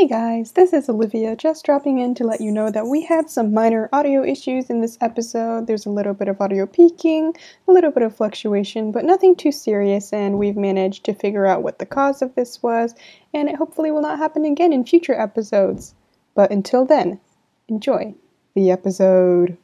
[0.00, 3.28] Hey guys, this is Olivia just dropping in to let you know that we had
[3.28, 5.66] some minor audio issues in this episode.
[5.66, 7.34] There's a little bit of audio peaking,
[7.68, 11.62] a little bit of fluctuation, but nothing too serious, and we've managed to figure out
[11.62, 12.94] what the cause of this was,
[13.34, 15.94] and it hopefully will not happen again in future episodes.
[16.34, 17.20] But until then,
[17.68, 18.14] enjoy
[18.54, 19.58] the episode.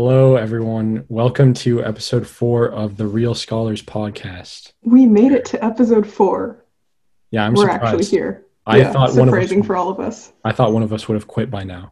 [0.00, 1.04] Hello, everyone.
[1.08, 4.70] Welcome to episode four of the Real Scholars podcast.
[4.82, 6.64] We made it to episode four.
[7.32, 7.82] Yeah, I'm We're surprised.
[7.82, 8.46] actually here.
[8.64, 10.32] I yeah, thought one of us, surprising for all of us.
[10.44, 11.90] I thought one of us would have quit by now.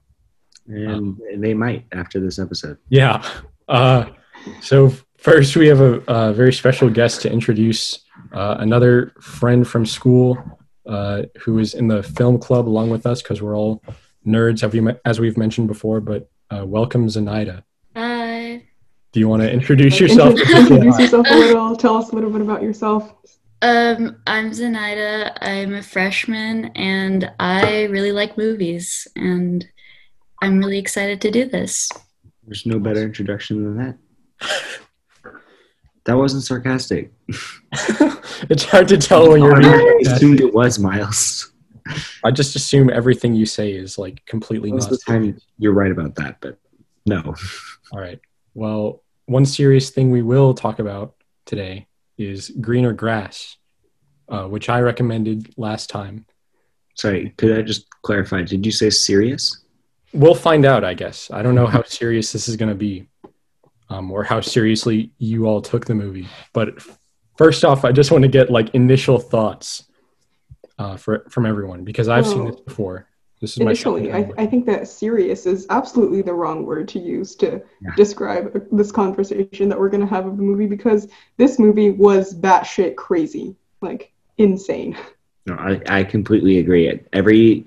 [0.69, 2.78] and they might after this episode.
[2.91, 3.28] Yeah.
[3.66, 4.05] Uh,
[4.61, 8.05] so first, we have a, a very special guest to introduce.
[8.30, 10.38] Uh, another friend from school
[10.86, 13.83] uh, who is in the film club along with us because we're all
[14.25, 16.00] nerds, have we, as we've mentioned before.
[16.00, 17.64] But uh, welcome, Zenaida.
[19.16, 19.19] Hi.
[19.19, 20.38] Do you want to introduce yourself?
[20.38, 21.75] Introduce yourself a little.
[21.75, 23.14] Tell us a little bit about yourself.
[23.62, 25.34] Um, I'm Zenaida.
[25.41, 29.67] I'm a freshman and I really like movies and
[30.42, 31.91] I'm really excited to do this.
[32.47, 33.98] There's no better introduction than that.
[36.05, 37.11] That wasn't sarcastic.
[38.50, 39.56] it's hard to tell when you're.
[39.56, 41.53] I being assumed it was Miles.
[42.22, 45.91] I just assume everything you say is like completely Most of the time, you're right
[45.91, 46.59] about that, but
[47.06, 47.34] no.
[47.92, 48.20] All right.
[48.53, 53.56] Well, one serious thing we will talk about today is greener grass,
[54.28, 56.27] uh, which I recommended last time.
[56.94, 58.42] Sorry, could I just clarify?
[58.42, 59.64] Did you say serious?
[60.14, 61.30] We'll find out, I guess.
[61.30, 63.06] I don't know how serious this is going to be,
[63.91, 66.27] um, or how seriously you all took the movie.
[66.54, 66.80] But
[67.36, 69.84] first off, I just want to get like initial thoughts
[70.78, 73.08] uh, for from everyone because I've seen Well, this before.
[73.41, 76.98] This is my Initially, I, I think that serious is absolutely the wrong word to
[76.98, 77.91] use to Yeah.
[77.95, 82.34] describe this conversation that we're going to have of the movie because this movie was
[82.34, 84.97] batshit crazy, like insane.
[85.44, 86.99] No, I, I completely agree.
[87.12, 87.66] Every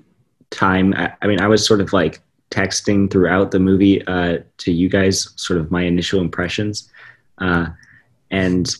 [0.50, 4.72] time, I, I mean, I was sort of like texting throughout the movie uh, to
[4.72, 6.90] you guys, sort of my initial impressions.
[7.38, 7.68] Uh,
[8.32, 8.74] and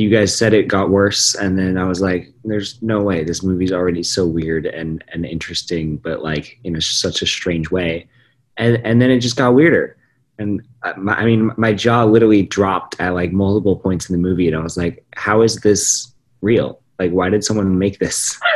[0.00, 1.34] you guys said it got worse.
[1.36, 5.24] And then I was like, there's no way this movie's already so weird and, and
[5.24, 8.08] interesting, but like in a, such a strange way.
[8.56, 9.96] And, and then it just got weirder.
[10.38, 14.28] And uh, my, I mean, my jaw literally dropped at like multiple points in the
[14.28, 14.48] movie.
[14.48, 16.80] And I was like, how is this real?
[16.98, 18.38] Like, why did someone make this?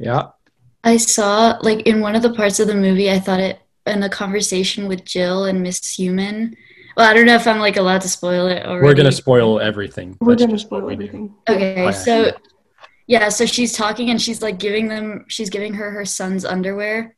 [0.00, 0.28] Yeah.
[0.84, 3.98] I saw like in one of the parts of the movie I thought it in
[3.98, 6.56] the conversation with Jill and Miss Human.
[6.98, 8.84] Well, I don't know if I'm like allowed to spoil it already.
[8.84, 10.16] We're going to spoil everything.
[10.20, 11.32] We're That's going to spoil everything.
[11.48, 11.90] Okay, Yeah.
[11.92, 12.32] so
[13.06, 17.14] yeah, so she's talking and she's like giving them, she's giving her her son's underwear.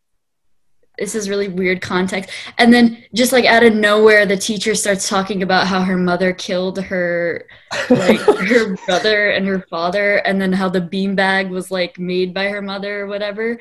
[0.99, 2.29] This is really weird context.
[2.59, 6.35] And then just like out of nowhere, the teacher starts talking about how her mother
[6.35, 7.47] killed her,
[7.89, 12.49] like her brother and her father, and then how the beanbag was like made by
[12.49, 13.59] her mother or whatever.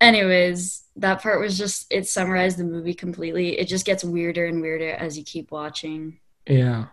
[0.00, 3.58] Anyways, that part was just, it summarized the movie completely.
[3.58, 6.18] It just gets weirder and weirder as you keep watching.
[6.46, 6.86] Yeah.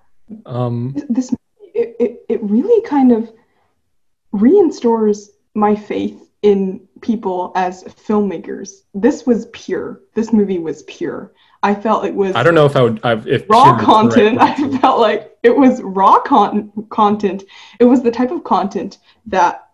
[0.46, 1.34] Um, this
[1.74, 3.32] it, it, it really kind of
[4.34, 8.82] reinstores my faith in people as filmmakers.
[8.94, 10.02] This was pure.
[10.14, 11.34] This movie was pure.
[11.64, 13.00] I felt it was I don't know if I would.
[13.04, 14.38] I've, if raw pure right content.
[14.42, 17.44] I felt like it was raw con- content.
[17.80, 19.65] It was the type of content that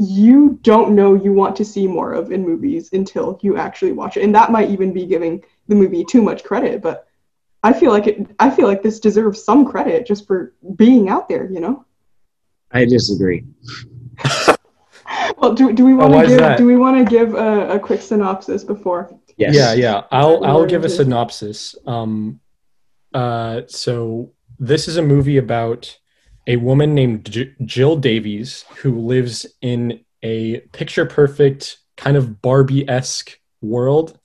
[0.00, 4.16] you don't know you want to see more of in movies until you actually watch
[4.16, 4.22] it.
[4.22, 7.06] And that might even be giving the movie too much credit, but
[7.62, 11.28] I feel like it I feel like this deserves some credit just for being out
[11.28, 11.84] there, you know?
[12.70, 13.44] I disagree.
[15.36, 17.78] Well, do, do we want to is give do we want to give a, a
[17.78, 19.14] quick synopsis before?
[19.36, 19.54] Yes.
[19.54, 20.02] Yeah, yeah.
[20.10, 21.74] I'll I'll More give a synopsis.
[21.86, 22.40] Um,
[23.12, 25.98] uh, so this is a movie about
[26.46, 32.88] a woman named J- Jill Davies who lives in a picture perfect kind of Barbie
[32.88, 34.18] esque world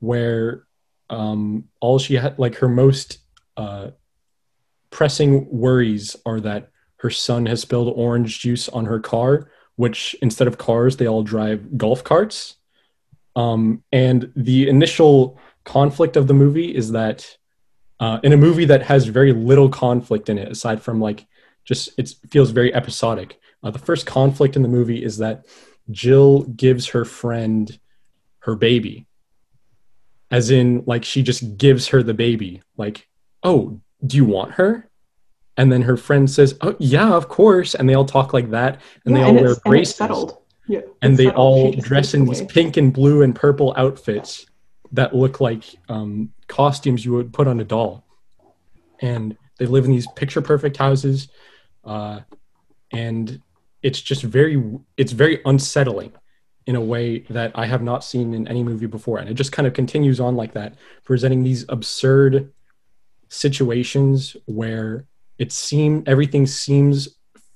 [0.00, 0.66] where
[1.10, 3.18] um, all she had, like her most
[3.56, 3.90] uh,
[4.90, 10.48] pressing worries are that her son has spilled orange juice on her car, which instead
[10.48, 12.56] of cars, they all drive golf carts.
[13.34, 17.36] Um, and the initial conflict of the movie is that
[18.00, 21.26] uh, in a movie that has very little conflict in it, aside from like
[21.64, 23.38] just it feels very episodic.
[23.62, 25.46] Uh, the first conflict in the movie is that
[25.90, 27.78] Jill gives her friend
[28.40, 29.06] her baby,
[30.30, 32.62] as in like she just gives her the baby.
[32.76, 33.08] Like,
[33.42, 34.88] oh, do you want her?
[35.56, 38.80] And then her friend says, "Oh yeah, of course." And they all talk like that,
[39.04, 40.38] and Yeah, they all wear and it's braces settled.
[40.66, 41.36] Yeah, and they settled.
[41.36, 44.46] all dress in these pink and blue and purple outfits
[44.92, 48.04] that look like um, costumes you would put on a doll,
[49.00, 51.28] and they live in these picture perfect houses,
[51.84, 52.20] uh,
[52.92, 53.40] and
[53.82, 54.62] it's just very
[54.96, 56.12] it's very unsettling
[56.66, 59.52] in a way that I have not seen in any movie before, and it just
[59.52, 60.74] kind of continues on like that,
[61.04, 62.52] presenting these absurd
[63.28, 65.06] situations where
[65.38, 67.08] it seem everything seems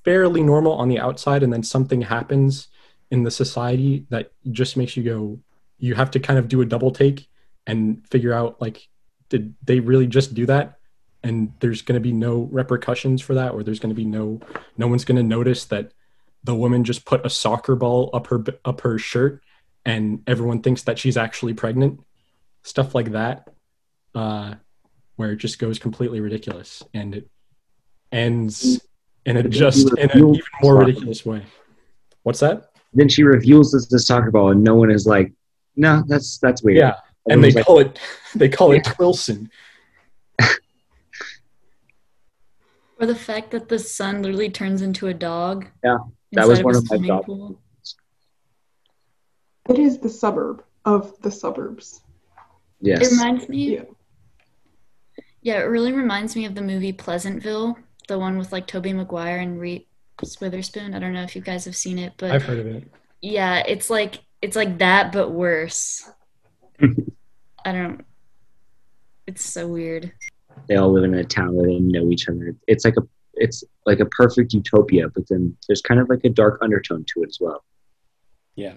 [0.05, 2.69] fairly normal on the outside, and then something happens
[3.11, 5.39] in the society that just makes you go
[5.79, 7.29] you have to kind of do a double take
[7.67, 8.89] and figure out like
[9.29, 10.79] did they really just do that
[11.27, 14.41] and there's going to be no repercussions for that or there's going to be no
[14.77, 15.93] no one's going to notice that
[16.45, 19.43] the woman just put a soccer ball up her up her shirt
[19.85, 22.01] and everyone thinks that she's actually pregnant
[22.63, 23.49] stuff like that
[24.15, 24.55] uh
[25.17, 27.29] where it just goes completely ridiculous and it
[28.13, 28.81] ends
[29.25, 31.43] in a just in an even more ridiculous way
[32.23, 35.33] what's that then she reveals this the soccer ball, and no one is like,
[35.77, 36.95] "No, that's that's weird." Yeah,
[37.29, 38.01] and they like, call it
[38.35, 38.93] they call it Yeah.
[38.95, 39.51] Twilson.
[42.99, 45.67] Or the fact that the son literally turns into a dog.
[45.85, 45.99] Yeah,
[46.33, 47.27] that was inside one of my swimming jobs.
[47.27, 47.61] pool.
[49.69, 52.01] It is the suburb of the suburbs.
[52.81, 53.07] Yes.
[53.07, 53.75] It reminds me.
[53.75, 53.83] Yeah.
[55.43, 57.79] Yeah, it really reminds me of the movie Pleasantville,
[58.09, 59.85] the one with like Tobey Maguire and Reese
[60.41, 60.93] Witherspoon.
[60.95, 62.91] I don't know if you guys have seen it, but I've heard of it.
[63.21, 66.11] yeah, it's like it's like that but worse.
[67.65, 68.05] I don't.
[69.27, 70.13] It's so weird.
[70.69, 72.55] They all live in a town where they know each other.
[72.67, 73.03] It's like a
[73.35, 77.23] it's like a perfect utopia, but then there's kind of like a dark undertone to
[77.23, 77.63] it as well.
[78.55, 78.77] Yeah.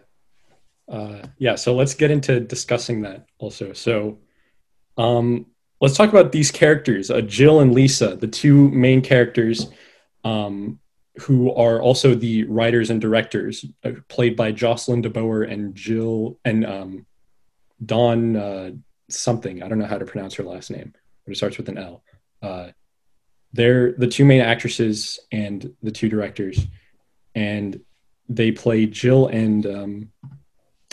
[0.87, 3.73] Uh, yeah, so let's get into discussing that also.
[3.73, 4.17] So
[4.97, 5.45] um,
[5.79, 9.67] let's talk about these characters, uh, Jill and Lisa, the two main characters
[10.23, 10.79] um,
[11.21, 16.65] who are also the writers and directors, uh, played by Jocelyn DeBoer and Jill and
[16.65, 17.05] um,
[17.85, 18.71] Dawn uh,
[19.09, 19.63] something.
[19.63, 20.93] I don't know how to pronounce her last name,
[21.29, 22.03] but it starts with an L.
[22.41, 22.69] Uh,
[23.53, 26.65] they're the two main actresses and the two directors,
[27.35, 27.79] and
[28.27, 30.11] they play Jill and um,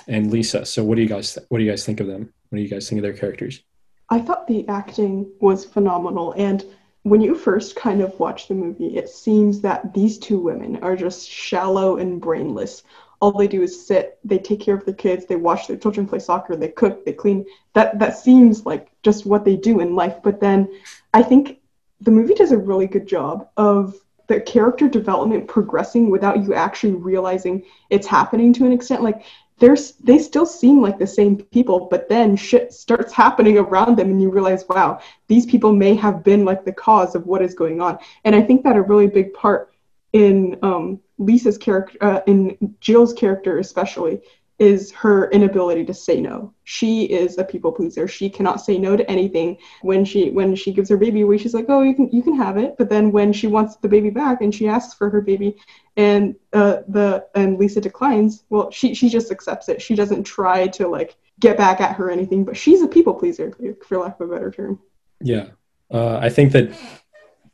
[0.06, 0.64] and Lisa.
[0.66, 2.32] So what do you guys what do you guys think of them?
[2.48, 3.62] What do you guys think of their characters?
[4.10, 6.32] I thought the acting was phenomenal.
[6.36, 6.64] And
[7.02, 10.96] when you first kind of watch the movie, it seems that these two women are
[10.96, 12.82] just shallow and brainless.
[13.20, 16.06] All they do is sit, they take care of their kids, they watch their children
[16.06, 17.46] play soccer, they cook, they clean.
[17.72, 20.16] That that seems like just what they do in life.
[20.22, 20.68] But then
[21.14, 21.60] I think
[22.00, 23.94] the movie does a really good job of
[24.26, 29.02] the character development progressing without you actually realizing it's happening to an extent.
[29.02, 29.24] Like
[29.58, 34.10] there's they still seem like the same people, but then shit starts happening around them
[34.10, 37.54] and you realize, wow, these people may have been like the cause of what is
[37.54, 37.98] going on.
[38.24, 39.72] And I think that a really big part
[40.12, 44.20] in um, Lisa's character, uh, in Jill's character especially,
[44.58, 46.55] is her inability to say no.
[46.64, 48.08] She is a people pleaser.
[48.08, 49.58] She cannot say no to anything.
[49.82, 52.35] When she when she gives her baby away, she's like, "Oh, you can you can
[52.37, 55.20] have it." But then when she wants the baby back and she asks for her
[55.20, 55.56] baby,
[55.97, 59.82] and uh, the and Lisa declines, well, she she just accepts it.
[59.82, 62.44] She doesn't try to like get back at her or anything.
[62.44, 63.53] But she's a people pleaser,
[63.87, 64.81] for lack of a better term.
[65.20, 65.49] Yeah,
[65.91, 66.70] uh, I think that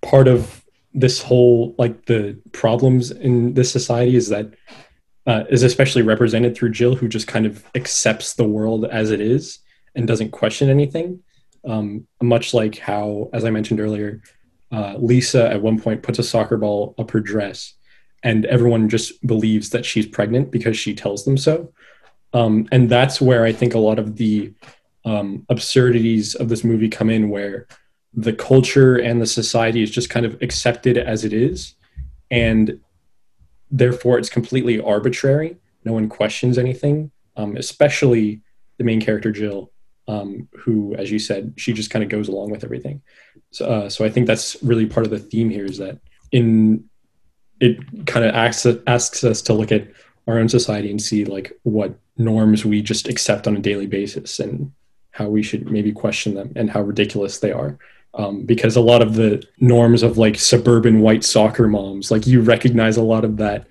[0.03, 0.62] part of
[0.95, 4.55] this whole like the problems in this society is that
[5.27, 9.21] uh, is especially represented through Jill, who just kind of accepts the world as it
[9.21, 9.61] is
[9.95, 11.21] and doesn't question anything.
[11.65, 14.21] Um, much like how, as I mentioned earlier,
[14.73, 17.75] uh, Lisa at one point puts a soccer ball up her dress,
[18.23, 21.73] and everyone just believes that she's pregnant because she tells them so.
[22.33, 24.53] Um, and that's where I think a lot of the
[25.05, 27.69] um, absurdities of this movie come in, where
[28.15, 31.75] the culture and the society is just kind of accepted as it is,
[32.31, 32.81] and
[33.71, 35.57] therefore it's completely arbitrary.
[35.85, 38.43] No one questions anything, um, especially
[38.79, 39.73] the main character Jill,
[40.09, 43.03] um, who, as you said, she just kind of goes along with everything.
[43.51, 45.99] So, uh, so I think that's really part of the theme here is that
[46.31, 46.85] in
[47.61, 49.89] it kind of asks asks us to look at
[50.27, 54.41] our own society and see like what norms we just accept on a daily basis
[54.41, 54.73] and
[55.13, 57.79] how we should maybe question them and how ridiculous they are.
[58.15, 62.43] Um, because a lot of the norms of like suburban white soccer moms, like you
[62.43, 63.67] recognize a lot of that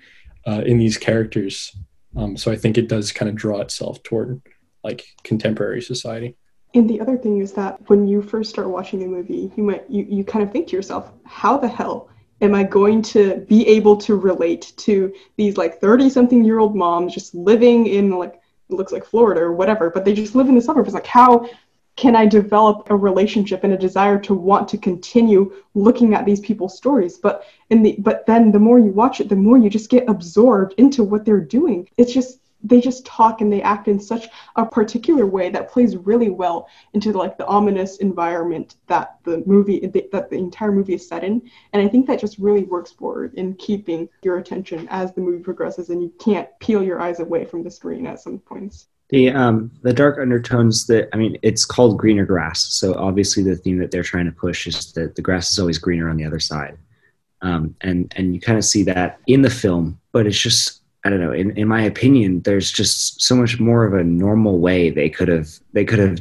[0.46, 1.76] uh, in these characters.
[2.16, 4.42] Um, so I think it does kind of draw itself toward
[4.82, 6.36] like contemporary society.
[6.74, 9.88] And the other thing is that when you first start watching the movie, you might
[9.90, 12.08] you, you kind of think to yourself, how the hell
[12.40, 16.74] am I going to be able to relate to these like 30 something year old
[16.74, 20.48] moms just living in like it looks like Florida or whatever, but they just live
[20.48, 20.94] in the suburbs.
[20.94, 21.48] Like how
[21.96, 26.40] can I develop a relationship and a desire to want to continue looking at these
[26.40, 27.18] people's stories?
[27.18, 30.08] But in the but then the more you watch it, the more you just get
[30.08, 31.88] absorbed into what they're doing.
[31.96, 35.96] It's just they just talk and they act in such a particular way that plays
[35.96, 41.06] really well into like the ominous environment that the movie that the entire movie is
[41.06, 45.12] set in and i think that just really works forward in keeping your attention as
[45.12, 48.38] the movie progresses and you can't peel your eyes away from the screen at some
[48.38, 52.64] points the um the dark undertones that I mean it's called greener grass.
[52.64, 55.78] So obviously the theme that they're trying to push is that the grass is always
[55.78, 56.76] greener on the other side.
[57.42, 61.10] Um, and and you kind of see that in the film, but it's just I
[61.10, 61.32] don't know.
[61.32, 65.28] In in my opinion, there's just so much more of a normal way they could
[65.28, 66.18] have they could have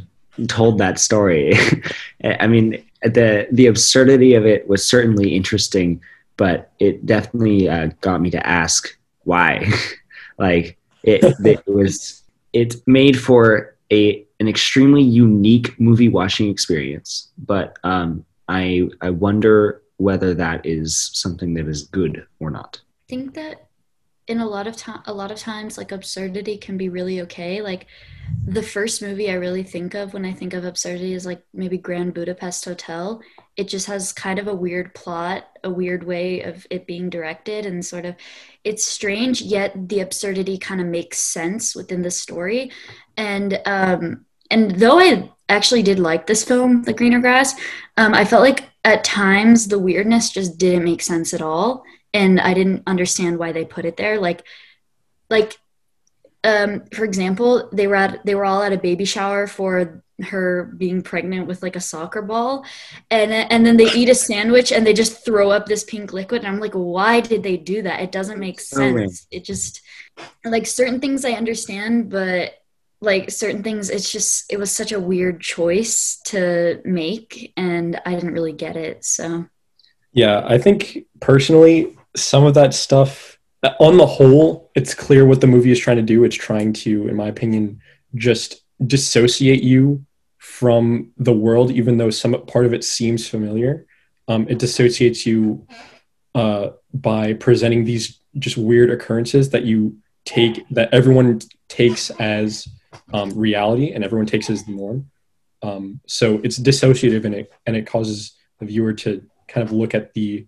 [0.50, 1.53] told that story.
[2.24, 6.01] I mean, the the absurdity of it was certainly interesting,
[6.36, 9.65] but it definitely uh, got me to ask why.
[10.38, 12.21] like it, it was
[12.53, 17.29] it made for a an extremely unique movie watching experience.
[17.38, 22.81] But um, I I wonder whether that is something that is good or not.
[22.81, 23.67] I think that
[24.28, 27.62] in a lot of time a lot of times like absurdity can be really okay.
[27.62, 27.88] Like
[28.48, 31.78] the first movie i really think of when i think of absurdity is like maybe
[31.78, 33.22] grand budapest hotel.
[33.58, 37.66] It just has kind of a weird plot a weird way of it being directed
[37.66, 38.16] and sort of
[38.63, 42.72] it's strange yet the absurdity kind of makes sense within the story.
[43.18, 47.56] And um and though i actually did like this film the greener grass
[47.98, 52.39] um i felt like at times the weirdness just didn't make sense at all and
[52.39, 54.20] I didn't understand why they put it there.
[54.20, 54.44] Like,
[55.30, 55.58] like,
[56.44, 60.74] um, for example, they were at they were all at a baby shower for her
[60.77, 62.65] being pregnant with like a soccer ball,
[63.10, 66.44] and and then they eat a sandwich and they just throw up this pink liquid.
[66.44, 68.01] And I'm like, why did they do that?
[68.01, 69.27] It doesn't make sense.
[69.32, 69.82] It just
[70.44, 72.53] like certain things I understand, but
[73.01, 78.13] like certain things it's just it was such a weird choice to make and i
[78.13, 79.46] didn't really get it so
[80.13, 83.39] yeah i think personally some of that stuff
[83.80, 86.24] on the whole it's clear what the movie is trying to do.
[86.24, 87.82] It's trying to in my opinion
[88.15, 90.06] just dissociate you
[90.39, 93.86] from the world even though some part of it seems familiar.
[94.27, 95.68] Um, it dissociates you
[96.34, 102.68] uh, by presenting these just weird occurrences that you take that everyone takes as
[103.13, 105.10] um, reality and everyone takes as the norm.
[105.62, 109.94] Um, so it's dissociative and it and it causes the viewer to kind of look
[109.94, 110.48] at the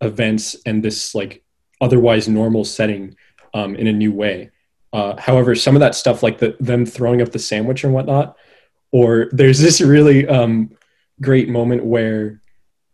[0.00, 1.42] events and this like
[1.80, 3.16] otherwise normal setting
[3.54, 4.50] um, in a new way.
[4.92, 8.36] Uh, however, some of that stuff, like the, them throwing up the sandwich and whatnot,
[8.90, 10.70] or there's this really um,
[11.20, 12.40] great moment where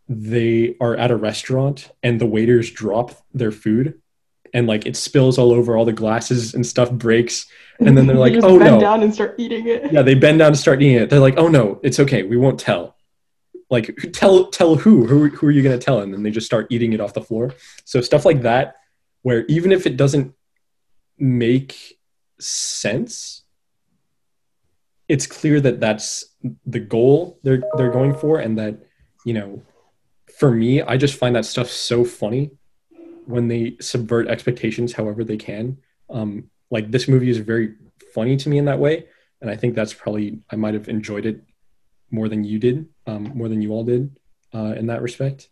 [0.07, 3.99] they are at a restaurant and the waiters drop their food
[4.53, 7.47] and like it spills all over all the glasses and stuff breaks
[7.79, 8.79] and then they're like oh bend no.
[8.79, 9.91] down and start eating it.
[9.91, 11.09] Yeah they bend down and start eating it.
[11.09, 12.21] They're like oh no it's okay.
[12.21, 12.94] We won't tell
[13.69, 15.99] like tell tell who who, who are you going to tell?
[15.99, 17.53] And then they just start eating it off the floor.
[17.83, 18.75] So stuff like that
[19.23, 20.33] where even if it doesn't
[21.17, 21.97] make
[22.39, 23.43] sense
[25.07, 26.25] it's clear that that's
[26.65, 28.39] the goal they're they're going for.
[28.39, 28.77] And that
[29.25, 29.61] you know
[30.37, 32.51] for me i just find that stuff so funny
[33.25, 35.77] when they subvert expectations however they can.
[36.09, 37.75] Um like this movie is very
[38.13, 39.05] funny to me in that way.
[39.41, 41.41] And i think that's probably i might have enjoyed it
[42.11, 44.15] more than you did, um, more than you all did
[44.53, 45.49] uh, in that respect.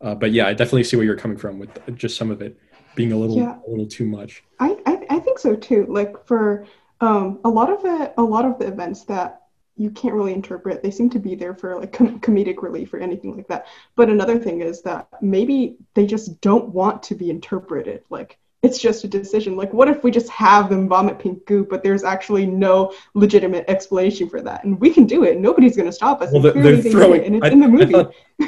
[0.00, 2.58] Uh, but yeah, I definitely see where you're coming from with just some of it
[2.94, 3.58] being a little yeah.
[3.66, 4.42] a little too much.
[4.58, 5.86] I, I, I think so too.
[5.88, 6.66] Like for
[7.00, 9.42] um, a lot of the a lot of the events that
[9.76, 12.98] you can't really interpret, they seem to be there for like com- comedic relief or
[12.98, 13.66] anything like that.
[13.94, 18.02] But another thing is that maybe they just don't want to be interpreted.
[18.08, 19.56] Like it's just a decision.
[19.56, 23.64] Like, what if we just have them vomit pink goo, but there's actually no legitimate
[23.68, 25.38] explanation for that, and we can do it.
[25.38, 26.32] Nobody's going to stop us.
[26.32, 27.92] Well, they're, they're throwing, it, and it's I, in the movie.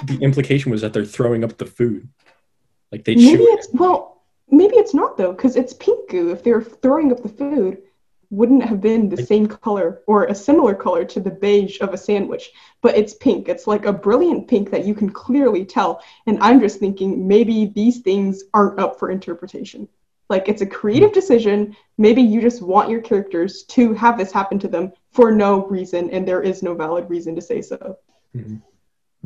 [0.04, 2.08] the implication was that they're throwing up the food.
[2.90, 3.74] Like they maybe it's it.
[3.74, 6.30] well, maybe it's not though, because it's pink goo.
[6.30, 7.78] If they're throwing up the food,
[8.30, 11.96] wouldn't have been the same color or a similar color to the beige of a
[11.96, 12.50] sandwich,
[12.82, 13.48] but it's pink.
[13.48, 16.02] It's like a brilliant pink that you can clearly tell.
[16.26, 19.88] And I'm just thinking maybe these things aren't up for interpretation.
[20.28, 21.76] Like it's a creative decision.
[21.96, 26.10] Maybe you just want your characters to have this happen to them for no reason,
[26.10, 27.98] and there is no valid reason to say so.
[28.36, 28.56] Mm-hmm.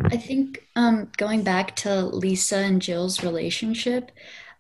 [0.07, 4.11] I think um, going back to Lisa and Jill's relationship,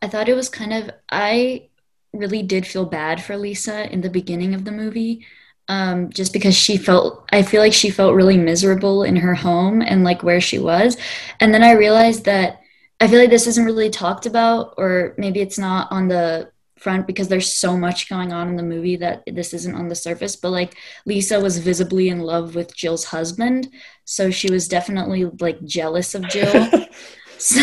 [0.02, 1.68] I thought it was kind of, I
[2.12, 5.26] really did feel bad for Lisa in the beginning of the movie.
[5.68, 9.80] Um, just because she felt, I feel like she felt really miserable in her home
[9.80, 10.96] and like where she was.
[11.40, 12.61] And then I realized that
[13.02, 17.04] I feel like this isn't really talked about, or maybe it's not on the front
[17.04, 20.36] because there's so much going on in the movie that this isn't on the surface.
[20.36, 23.68] But like Lisa was visibly in love with Jill's husband,
[24.04, 26.70] so she was definitely like jealous of Jill.
[27.38, 27.60] so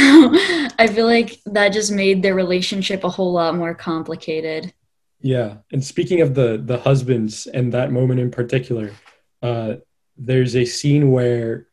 [0.77, 4.73] I feel like that just made their relationship a whole lot more complicated.
[5.21, 8.91] Yeah, and speaking of the the husbands and that moment in particular,
[9.41, 9.75] uh,
[10.17, 11.67] there's a scene where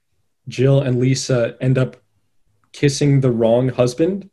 [0.47, 1.97] Jill and Lisa end up
[2.77, 4.29] kissing the wrong husband,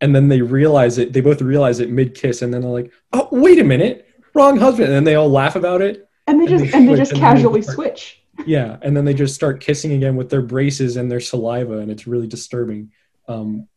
[0.00, 1.12] and then they realize it.
[1.12, 4.56] They both realize it mid kiss, and then they're like, "Oh, wait a minute, wrong
[4.58, 6.08] husband!" And then they all laugh about it.
[6.26, 8.20] And they And just they and they just and they casually start- switch.
[8.46, 11.90] Yeah, and then they just start kissing again with their braces and their saliva, and
[11.90, 12.90] it's really disturbing.
[13.28, 13.68] Um,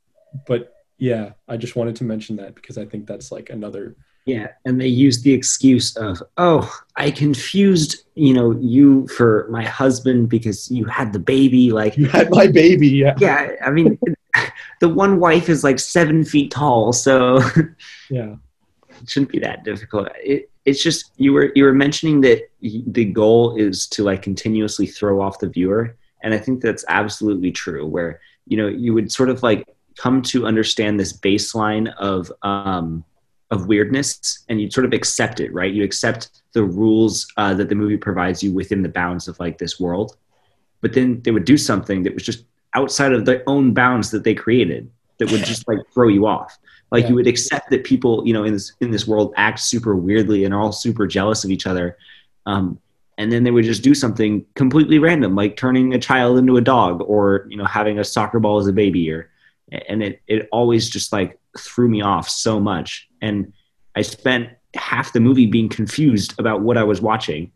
[0.48, 3.96] but yeah, I just wanted to mention that because I think that's like another.
[4.28, 9.64] Yeah, and they use the excuse of, "Oh, I confused, you know, you for my
[9.64, 13.16] husband because you had the baby." Like, You had my baby, yeah.
[13.20, 13.98] yeah, I mean,
[14.82, 17.40] the one wife is like seven feet tall, so
[18.10, 18.36] Yeah.
[19.02, 20.10] it shouldn't be that difficult.
[20.22, 24.88] It, it's just you were you were mentioning that the goal is to like continuously
[24.88, 27.86] throw off the viewer, and I think that's absolutely true.
[27.86, 29.64] Where you know you would sort of like
[29.96, 33.06] come to understand this baseline of um,
[33.52, 35.74] of weirdness, and you'd sort of accept it, right?
[35.74, 39.58] You accept the rules uh, that the movie provides you within the bounds of like
[39.58, 40.18] this world,
[40.82, 44.24] but then they would do something that was just outside of their own bounds that
[44.24, 46.58] they created that would just like throw you off
[46.92, 47.10] like Yeah.
[47.10, 50.46] you would accept that people you know in this in this world act super weirdly
[50.46, 51.98] and are all super jealous of each other
[52.46, 52.78] um,
[53.18, 56.62] and then they would just do something completely random like turning a child into a
[56.62, 59.30] dog or you know having a soccer ball as a baby or
[59.90, 63.54] and it it always just like threw me off so much and
[63.96, 67.52] i spent half the movie being confused about what i was watching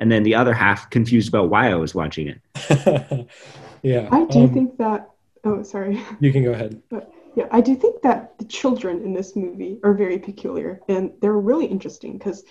[0.00, 3.28] and then the other half confused about why i was watching it
[3.82, 4.08] yeah.
[4.10, 5.10] I do um, think that.
[5.44, 6.00] Oh, sorry.
[6.20, 6.80] you can go ahead.
[6.90, 11.12] But Yeah, I do think that the children in this movie are very peculiar and
[11.20, 12.44] they're really interesting because,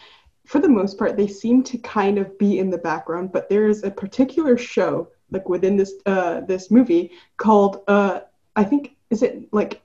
[0.45, 3.31] for the most part, they seem to kind of be in the background.
[3.31, 8.21] But there is a particular show, like within this uh, this movie, called uh,
[8.55, 9.81] I think is it like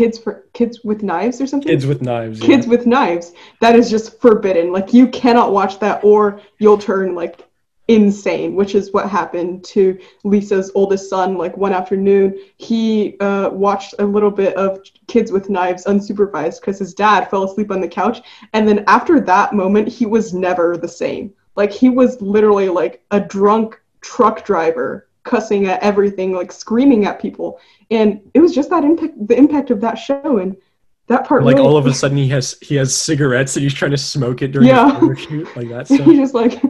[0.00, 1.68] Kids for Kids with Knives or something?
[1.68, 2.40] Kids with knives.
[2.40, 2.46] yeah.
[2.46, 3.34] Kids with Knives.
[3.60, 4.72] That is just forbidden.
[4.72, 7.46] Like you cannot watch that, or you'll turn like
[7.86, 11.36] insane, which is what happened to Lisa's oldest son.
[11.36, 16.78] Like one afternoon, he uh, watched a little bit of Kids with Knives unsupervised because
[16.78, 18.22] his dad fell asleep on the couch.
[18.54, 21.34] And then after that moment, he was never the same.
[21.56, 27.20] Like he was literally like a drunk truck driver cussing at everything, like screaming at
[27.20, 27.60] people.
[27.90, 30.38] And it was just that impact, the impact of that show.
[30.38, 30.56] And
[31.08, 33.74] that part like really, all of a sudden he has he has cigarettes and he's
[33.74, 34.96] trying to smoke it during Yeah.
[35.00, 36.62] the shoot like that he just like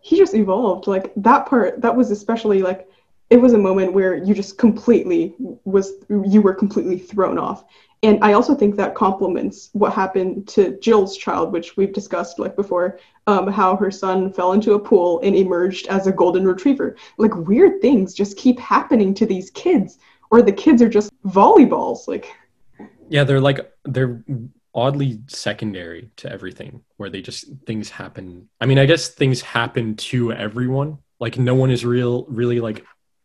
[0.00, 2.88] he just evolved like that part that was especially like
[3.28, 7.64] it was a moment where you just completely was you were completely thrown off
[8.02, 12.56] and i also think that complements what happened to jill's child which we've discussed like
[12.56, 16.96] before um, how her son fell into a pool and emerged as a golden retriever
[17.18, 19.98] like weird things just keep happening to these kids
[20.30, 22.34] or the kids are just volleyballs like
[23.08, 24.22] Yeah, they're like they're
[24.74, 28.48] oddly secondary to everything where they just things happen.
[28.60, 30.98] I mean, I guess things happen to everyone.
[31.18, 32.84] Like no one is real really like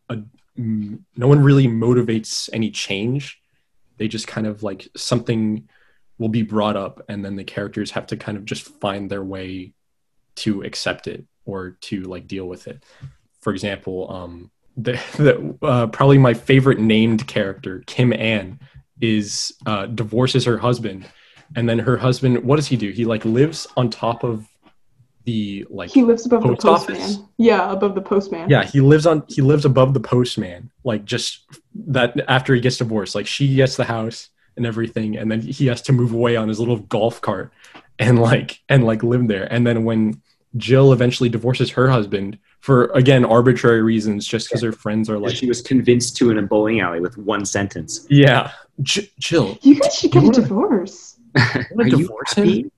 [0.09, 0.19] a
[0.55, 3.40] no one really motivates any change.
[4.01, 5.69] They just kind of like something
[6.17, 9.23] will be brought up and then the characters have to kind of just find their
[9.23, 9.73] way
[10.37, 12.83] to accept it or to like deal with it.
[13.41, 18.59] For example, um the, the uh, probably my favorite named character, Kim Ann,
[19.01, 21.05] is uh, divorces her husband,
[21.55, 22.89] and then her husband, what does he do?
[22.89, 24.47] He like lives on top of
[25.25, 27.17] the like he lives above the postman office?
[27.37, 31.45] yeah above the postman yeah he lives on he lives above the postman like just
[31.75, 35.67] that after he gets divorced like she gets the house and everything and then he
[35.67, 37.51] has to move away on his little golf cart
[37.99, 40.19] and like and like live there and then when
[40.57, 45.35] jill eventually divorces her husband for again arbitrary reasons just because her friends are like
[45.35, 49.79] she was convinced to in a bowling alley with one sentence yeah J- jill You
[49.79, 51.17] guys should get a wanna- divorce.
[51.35, 51.41] you
[51.79, 52.47] Are you divorce him?
[52.47, 52.71] happy?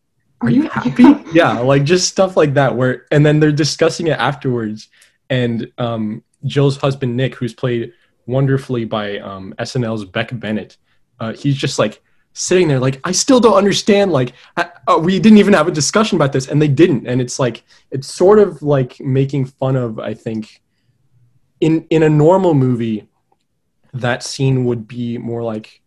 [0.44, 1.06] Are you happy?
[1.34, 4.90] Yeah like just stuff like that where and then they're discussing it afterwards.
[5.30, 7.94] And um jill's husband nick who's played
[8.26, 10.76] wonderfully by um snl's beck bennett
[11.22, 12.02] uh he's just like
[12.34, 15.72] sitting there like i still don't understand like I, uh, we didn't even have a
[15.72, 17.08] discussion about this and they didn't.
[17.08, 20.62] And it's like it's sort of like making fun of i think
[21.62, 23.08] in in a normal movie
[23.94, 25.82] that scene would be more like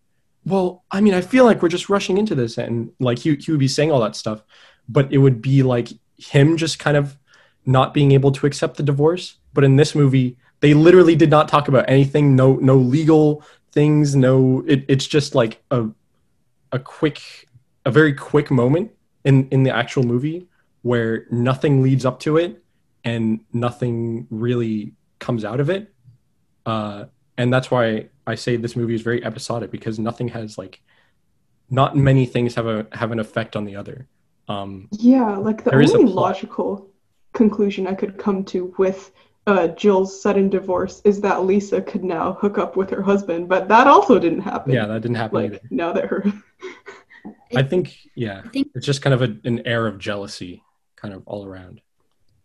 [0.46, 3.50] well i mean i feel like we're just rushing into this and like he, he
[3.50, 4.42] would be saying all that stuff
[4.88, 7.18] but it would be like him just kind of
[7.64, 9.36] not being able to accept the divorce.
[9.52, 14.16] But in this movie they literally did not talk about anything no no legal things
[14.16, 15.86] no it, it's just like a
[16.72, 17.46] a quick
[17.84, 18.90] a very quick moment
[19.24, 20.48] in in the actual movie
[20.82, 22.62] where nothing leads up to it
[23.04, 25.92] and nothing really comes out of it.
[26.64, 27.06] Uh
[27.36, 30.80] and that's why I say this movie is very episodic because nothing has like
[31.70, 34.08] not many things have a have an effect on the other.
[34.48, 36.90] Um, Yeah, like the There is a only logical
[37.32, 39.12] conclusion I could come to with
[39.46, 43.68] uh, Jill's sudden divorce is that Lisa could now hook up with her husband, but
[43.68, 44.72] that also didn't happen.
[44.72, 45.60] yeah, that didn't happen like either.
[45.70, 46.24] now that her
[47.54, 50.62] I think yeah, I think it's just kind of a, an air of jealousy,
[50.96, 51.80] kind of all around.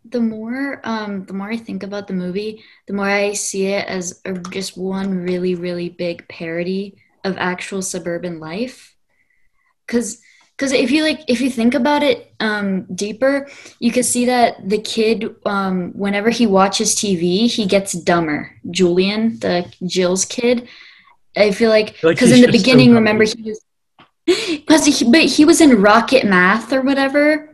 [0.03, 3.87] The more um the more I think about the movie, the more I see it
[3.87, 8.95] as a, just one really really big parody of actual suburban life.
[9.87, 10.21] Cuz
[10.57, 13.47] cuz if you like if you think about it um deeper,
[13.79, 18.55] you can see that the kid um whenever he watches TV, he gets dumber.
[18.69, 20.67] Julian, the Jill's kid,
[21.37, 23.63] I feel like feel like because in the beginning, remember he was
[24.25, 27.50] because he, but he was in rocket math or whatever,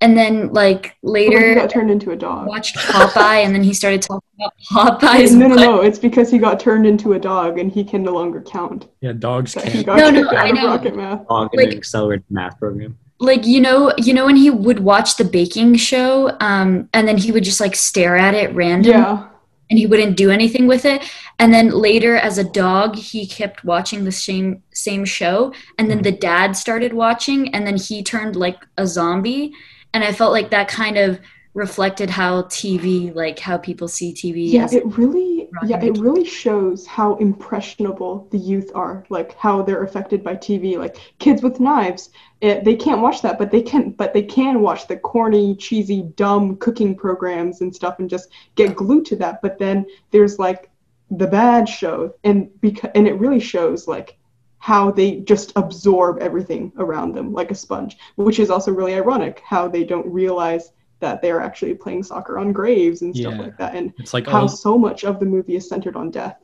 [0.00, 2.46] and then like later, he later got turned into a dog.
[2.46, 4.54] watched Popeye, and then he started talking about
[5.00, 5.34] Popeye's.
[5.34, 5.62] no, no, butt.
[5.64, 5.80] no.
[5.82, 8.88] It's because he got turned into a dog and he can no longer count.
[9.00, 9.86] Yeah, dogs That can't.
[9.86, 10.66] got No, no, out I know.
[10.68, 11.26] rocket math.
[11.28, 12.96] Log in Like- an accelerated math program.
[13.22, 17.18] Like you know, you know when he would watch the baking show, um, and then
[17.18, 19.26] he would just like stare at it random, Yeah.
[19.68, 21.02] and he wouldn't do anything with it.
[21.38, 26.00] And then later, as a dog, he kept watching the same same show, and then
[26.00, 29.52] the dad started watching, and then he turned like a zombie.
[29.92, 31.20] And I felt like that kind of
[31.54, 34.52] reflected how TV, like how people see TV.
[34.52, 39.82] Yeah, it really yeah, it really shows how impressionable the youth are, like how they're
[39.82, 40.78] affected by TV.
[40.78, 44.60] Like kids with knives, it, they can't watch that, but they can but they can
[44.60, 49.42] watch the corny, cheesy, dumb cooking programs and stuff and just get glued to that.
[49.42, 50.70] But then there's like
[51.10, 54.16] the bad show and because and it really shows like
[54.60, 59.40] how they just absorb everything around them like a sponge, which is also really ironic
[59.44, 63.40] how they don't realize that they're actually playing soccer on graves and stuff Yeah.
[63.40, 63.74] like that.
[63.74, 66.38] And It's like how all so much of the movie is centered on death.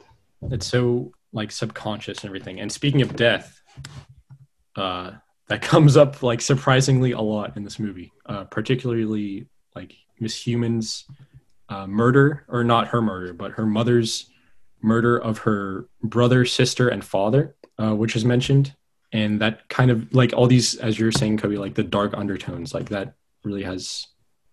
[0.51, 2.59] it's so like subconscious and everything.
[2.61, 3.61] And speaking of death,
[4.77, 5.13] uh,
[5.49, 11.05] that comes up like surprisingly a lot in this movie, uh, particularly like Miss Human's
[11.69, 14.31] uh, murder, or not her murder, but her mother's
[14.81, 18.75] murder of her brother, sister, and father, uh, which is mentioned.
[19.13, 22.75] And that kind of like all these, as you're saying, Kobe, like the dark undertones,
[22.75, 24.07] like that really has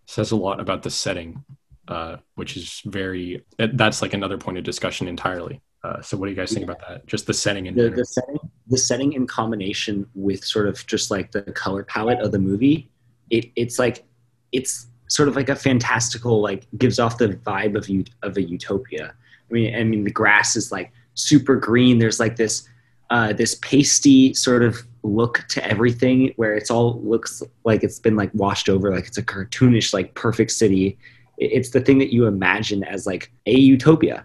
[0.06, 1.44] says a lot about the setting,
[1.88, 3.44] uh, which is very.
[3.58, 5.62] That's like another point of discussion entirely.
[5.84, 7.06] Uh, so, what do you guys think about that?
[7.08, 11.12] Just the setting in the, the setting the setting in combination with sort of just
[11.12, 12.90] like the color palette of the movie
[13.30, 14.04] it it's like
[14.52, 18.42] it's sort of like a fantastical like gives off the vibe of you of a
[18.42, 19.14] utopia
[19.50, 22.68] i mean i mean the grass is like super green there's like this
[23.10, 28.16] uh, this pasty sort of look to everything where it's all looks like it's been
[28.16, 30.98] like washed over like it's a cartoonish like perfect city
[31.38, 34.24] it's the thing that you imagine as like a utopia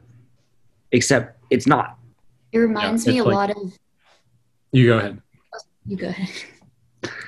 [0.92, 1.98] except it's not
[2.52, 3.78] it reminds me a like- lot of.
[4.72, 5.20] you go ahead.
[5.86, 6.28] You go ahead.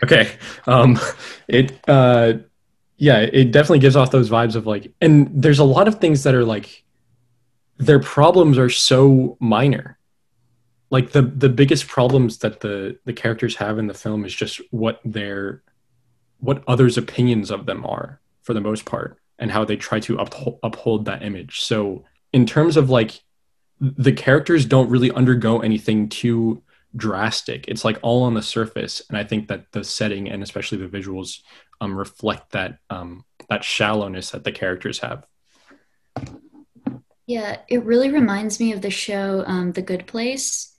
[0.02, 0.32] Okay.
[0.66, 0.98] Um,
[1.48, 2.34] it, uh,
[2.96, 6.22] yeah, it definitely gives off those vibes of like, and there's a lot of things
[6.24, 6.84] that are like,
[7.78, 9.98] their problems are so minor.
[10.90, 14.60] Like the the biggest problems that the the characters have in the film is just
[14.70, 15.62] what their
[16.38, 20.16] what others' opinions of them are for the most part, and how they try to
[20.16, 21.60] uphold, uphold that image.
[21.60, 23.20] So in terms of like,
[23.80, 26.62] the characters don't really undergo anything too
[26.96, 27.68] drastic.
[27.68, 30.98] It's like all on the surface, and I think that the setting and especially the
[30.98, 31.40] visuals
[31.80, 35.24] um, reflect that um, that shallowness that the characters have.
[37.26, 40.69] Yeah, it really reminds me of the show um, The Good Place,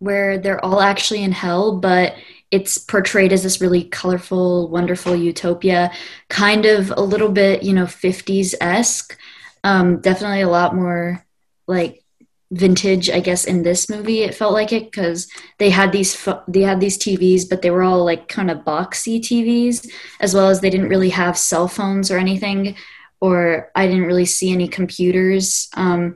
[0.00, 2.14] where they're all actually in hell, but
[2.50, 5.92] it's portrayed as this really colorful, wonderful utopia,
[6.28, 9.16] kind of a little bit, you know, 50s esque.
[9.62, 11.24] Um, definitely a lot more
[11.68, 12.02] like
[12.50, 14.22] vintage, I guess, in this movie.
[14.22, 17.70] It felt like it because they had these pho- they had these TVs, but they
[17.70, 21.68] were all like kind of boxy TVs, as well as they didn't really have cell
[21.68, 22.74] phones or anything
[23.20, 25.68] or I didn't really see any computers.
[25.74, 26.14] Um,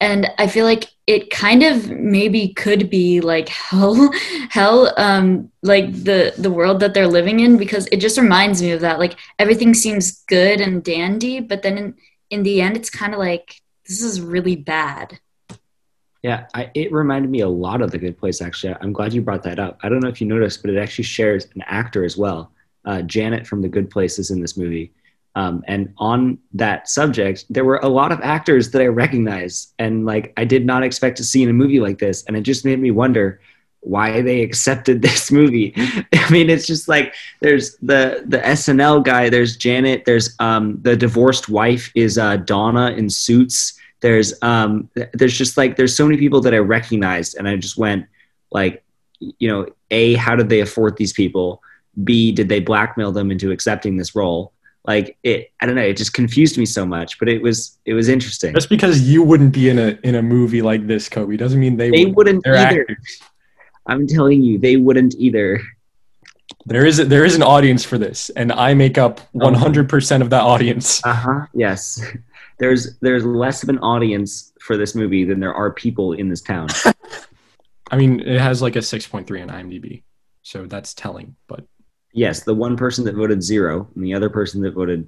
[0.00, 4.10] and I feel like it kind of maybe could be like hell,
[4.50, 8.72] hell, um, like the the world that they're living in because it just reminds me
[8.72, 8.98] of that.
[8.98, 11.94] Like everything seems good and dandy, but then in,
[12.30, 15.20] in the end, it's kind of like this is really bad.
[16.22, 18.74] Yeah, I, it reminded me a lot of The Good Place, actually.
[18.80, 19.78] I'm glad you brought that up.
[19.84, 22.50] I don't know if you noticed, but it actually shares an actor as well.
[22.84, 24.92] Uh, Janet from The Good Place is in this movie.
[25.36, 30.04] Um, and on that subject, there were a lot of actors that I recognized, and
[30.04, 32.24] like I did not expect to see in a movie like this.
[32.24, 33.40] And it just made me wonder
[33.80, 35.72] why they accepted this movie.
[35.76, 40.96] I mean, it's just like there's the the SNL guy, there's Janet, there's um, the
[40.96, 46.18] divorced wife is uh, Donna in Suits there's um there's just like there's so many
[46.18, 48.06] people that i recognized and i just went
[48.52, 48.84] like
[49.20, 51.62] you know a how did they afford these people?
[52.04, 54.52] B did they blackmail them into accepting this role?
[54.86, 55.82] Like it, I don't know.
[55.82, 58.54] It just confused me so much, but it was it was interesting.
[58.54, 61.76] Just because you wouldn't be in a in a movie like this, Kobe, doesn't mean
[61.76, 62.44] they, They wouldn't.
[62.44, 62.80] wouldn't either.
[62.82, 63.20] actors.
[63.86, 65.60] I'm telling you, they wouldn't either.
[66.66, 69.50] There is a, there is an audience for this, and I make up Oh.
[69.50, 71.04] 100 percent of that audience.
[71.04, 71.46] Uh huh.
[71.54, 72.00] Yes.
[72.58, 76.40] There's there's less of an audience for this movie than there are people in this
[76.40, 76.68] town.
[77.90, 80.04] I mean, it has like a 6.3 on IMDb,
[80.42, 81.36] so that's telling.
[81.48, 81.66] But
[82.16, 85.06] yes, the one person that voted zero and the other person that voted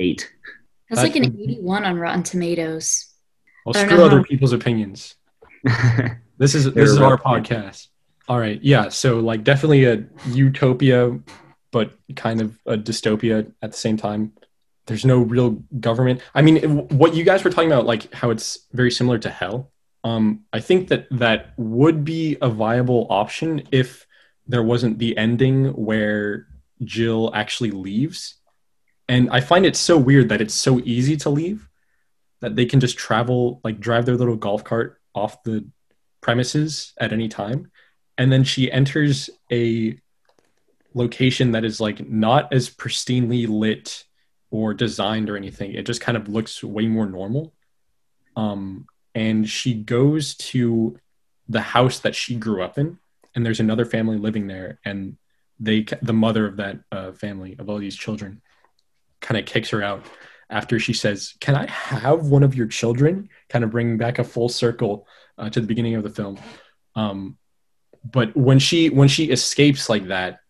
[0.00, 0.32] eight.
[0.90, 3.06] That's like an 81 on Rotten Tomatoes.
[3.66, 5.14] I'll screw other how- people's opinions.
[6.38, 7.22] This is this is our rough.
[7.22, 7.88] podcast.
[8.28, 8.90] All right, yeah.
[8.90, 11.18] So like definitely a utopia,
[11.70, 14.32] but kind of a dystopia at the same time.
[14.86, 16.20] There's no real government.
[16.34, 19.30] I mean, it- what you guys were talking about, like how it's very similar to
[19.30, 19.70] hell.
[20.04, 24.05] Um, I think that that would be a viable option if
[24.46, 26.46] there wasn't the ending where
[26.84, 28.34] Jill actually leaves.
[29.08, 31.68] And I find it so weird that it's so easy to leave
[32.40, 35.66] that they can just travel, like drive their little golf cart off the
[36.20, 37.70] premises at any time.
[38.18, 39.98] And then she enters a
[40.94, 44.04] location that is like not as pristinely lit
[44.50, 45.74] or designed or anything.
[45.74, 47.54] It just kind of looks way more normal.
[48.36, 50.98] Um, and she goes to
[51.48, 52.98] the house that she grew up in,
[53.36, 55.16] and there's another family living there, and
[55.60, 58.40] they, the mother of that uh, family of all these children,
[59.20, 60.04] kind of kicks her out
[60.48, 64.24] after she says, "Can I have one of your children?" Kind of bringing back a
[64.24, 65.06] full circle
[65.38, 66.38] uh, to the beginning of the film.
[66.94, 67.36] Um,
[68.02, 70.40] but when she when she escapes like that,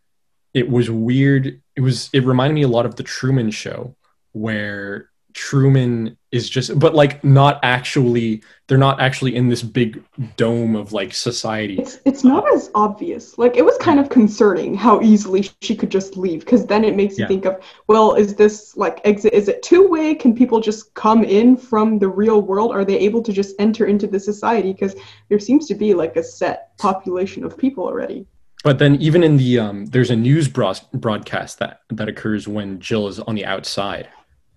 [0.55, 1.61] it was weird.
[1.75, 3.97] It was it reminded me a lot of the Truman Show,
[4.33, 8.43] where Truman is just, but like not actually.
[8.69, 10.03] They're not actually in this big
[10.37, 11.79] dome of like society.
[11.79, 13.37] It's it's not as obvious.
[13.37, 16.97] Like it was kind of concerning how easily she could just leave because then it
[16.97, 17.29] makes you Yeah.
[17.29, 20.15] think of, well, is this like exit is it two way?
[20.15, 22.73] Can people just come in from the real world?
[22.73, 24.97] Are they able to just enter into the society because
[25.29, 28.27] there seems to be like a set population of people already.
[28.65, 33.07] But then even in the um, there's a news broadcast that that occurs when Jill
[33.07, 34.09] is on the outside,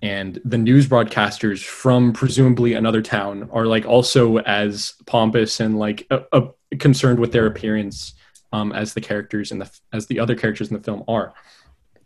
[0.02, 6.08] and the news broadcasters from presumably another town are like also as pompous and like
[6.10, 6.48] uh, uh,
[6.80, 8.14] concerned with their appearance
[8.54, 11.34] um, as the characters in the as the other characters in the film are.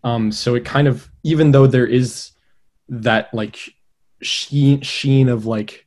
[0.04, 2.32] Um, so it kind of even though there is
[2.90, 3.58] that like
[4.22, 5.86] sheen sheen of like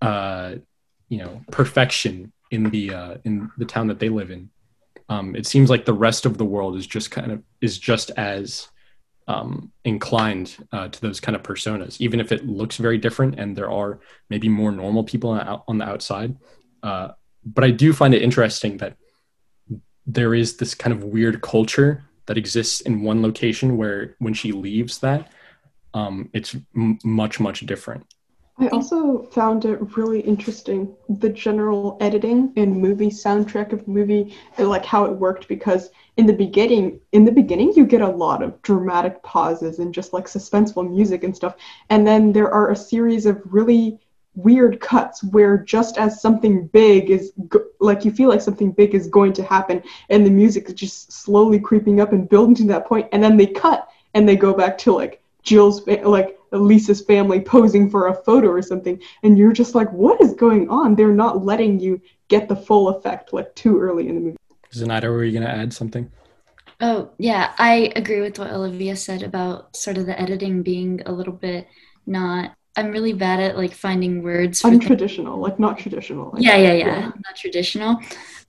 [0.00, 0.56] uh,
[1.08, 4.50] you know perfection in the uh, in the town that they live in
[5.08, 8.10] um, it seems like the rest of the world is just kind of is just
[8.16, 8.68] as
[9.28, 13.56] um, inclined uh, to those kind of personas, even if it looks very different and
[13.56, 16.36] there are maybe more normal people on, the outside.
[16.82, 17.08] Uh,
[17.44, 18.96] but I do find it interesting that
[20.06, 24.52] there is this kind of weird culture that exists in one location where when she
[24.52, 25.30] leaves that,
[25.94, 28.06] um, it's m- much much different.
[28.58, 34.84] I also found it really interesting the general editing and movie soundtrack of movie, like
[34.84, 38.60] how it worked because in the beginning, in the beginning, you get a lot of
[38.62, 41.56] dramatic pauses and just like suspenseful music and stuff,
[41.90, 43.98] and then there are a series of really
[44.36, 48.94] weird cuts where just as something big is go- like you feel like something big
[48.94, 52.64] is going to happen, and the music is just slowly creeping up and building to
[52.64, 57.00] that point, and then they cut and they go back to like Jill's like Lisa's
[57.04, 60.94] family posing for a photo or something, and you're just like, what is going on?
[60.94, 64.36] They're not letting you get the full effect like too early in the movie.
[64.72, 66.10] Zenaida, were you going to add something?
[66.80, 71.12] Oh, yeah, I agree with what Olivia said about sort of the editing being a
[71.12, 71.66] little bit
[72.06, 72.52] not.
[72.78, 74.84] I'm really bad at like finding words for things.
[74.84, 76.30] Untraditional, like not traditional.
[76.34, 77.98] like- Yeah, yeah, yeah, not traditional.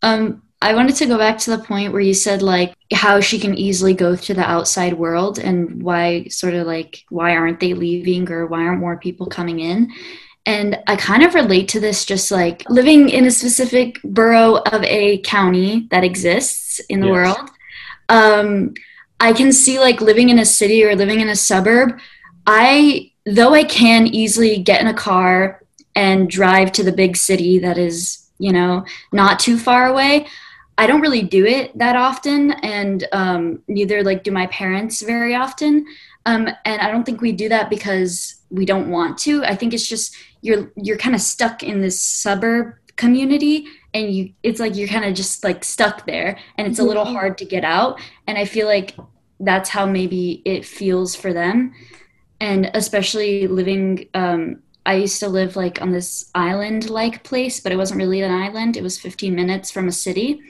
[0.02, 3.38] Um, I wanted to go back to the point where you said like how she
[3.40, 7.74] can easily go to the outside world and why sort of like why aren't they
[7.76, 9.92] leaving or why aren't more people coming in?
[10.48, 14.84] And I kind of relate to this just like living in a specific borough of
[14.84, 17.38] a county that exists in the Yes.
[17.38, 17.50] world.
[18.10, 18.74] Um,
[19.20, 22.00] I can see like living in a city or living in a suburb.
[22.48, 25.62] I, though I can easily get in a car
[25.96, 30.28] and drive to the big city that is, you know, not too far away.
[30.78, 35.34] I don't really do it that often, and um, neither like do my parents very
[35.34, 35.86] often.
[36.26, 39.44] Um, and I don't think we do that because we don't want to.
[39.44, 44.34] I think it's just you're you're kind of stuck in this suburb community, and you
[44.44, 47.46] it's like you're kind of just like stuck there, and it's a little hard to
[47.46, 48.00] get out.
[48.28, 48.96] And I feel like
[49.40, 51.74] that's how maybe it feels for them,
[52.40, 57.74] and especially living um, I used to live like on this island like place, but
[57.74, 58.78] it wasn't really an island.
[58.78, 60.42] It was 15 minutes from a city.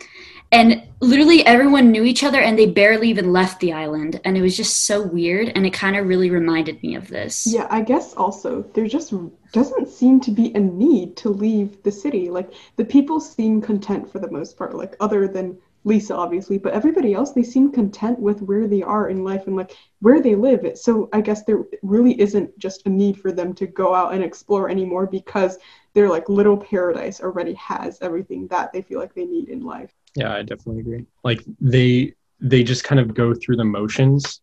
[0.51, 4.41] And literally everyone knew each other and they barely even left the island and it
[4.41, 7.81] was just so weird and it kind of really reminded me of this Yeah, I
[7.81, 9.13] guess also there just
[9.51, 12.29] doesn't seem to be a need to leave the city.
[12.29, 16.73] Like the people seem content for the most part, like other than Lisa obviously, but
[16.73, 20.35] everybody else they seem content with where they are in life and like where they
[20.35, 20.77] live.
[20.77, 24.23] So I guess there really isn't just a need for them to go out and
[24.23, 25.59] explore anymore because
[25.93, 29.93] their like little paradise already has everything that they feel like they need in life.
[30.15, 31.05] Yeah, I definitely agree.
[31.23, 34.41] Like they they just kind of go through the motions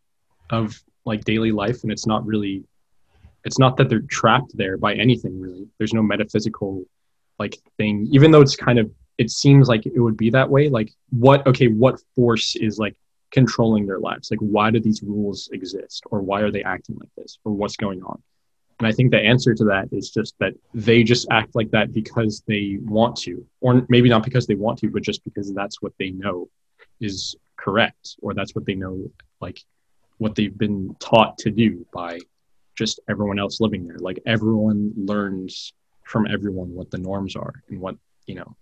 [0.51, 2.65] of like daily life and it's not really
[3.45, 5.67] it's not that they're trapped there by anything really.
[5.79, 6.85] There's no metaphysical
[7.39, 8.09] like thing.
[8.11, 11.47] Even though it's kind of it seems like it would be that way like what
[11.47, 12.97] okay what force is like
[13.31, 14.31] controlling their lives?
[14.31, 16.05] Like why do these rules exist?
[16.11, 17.39] Or why are they acting like this?
[17.45, 18.23] Or what's going on
[18.85, 21.93] and i think the answer to that is just that they just act like that
[21.93, 25.81] because they want to or maybe not because they want to but just because that's
[25.81, 26.49] what they know
[27.01, 29.59] is correct or that's what they know like
[30.19, 32.19] what they've been taught to do by
[32.77, 35.73] just everyone else living there like everyone learns
[36.05, 38.55] from everyone what the norms are and what you know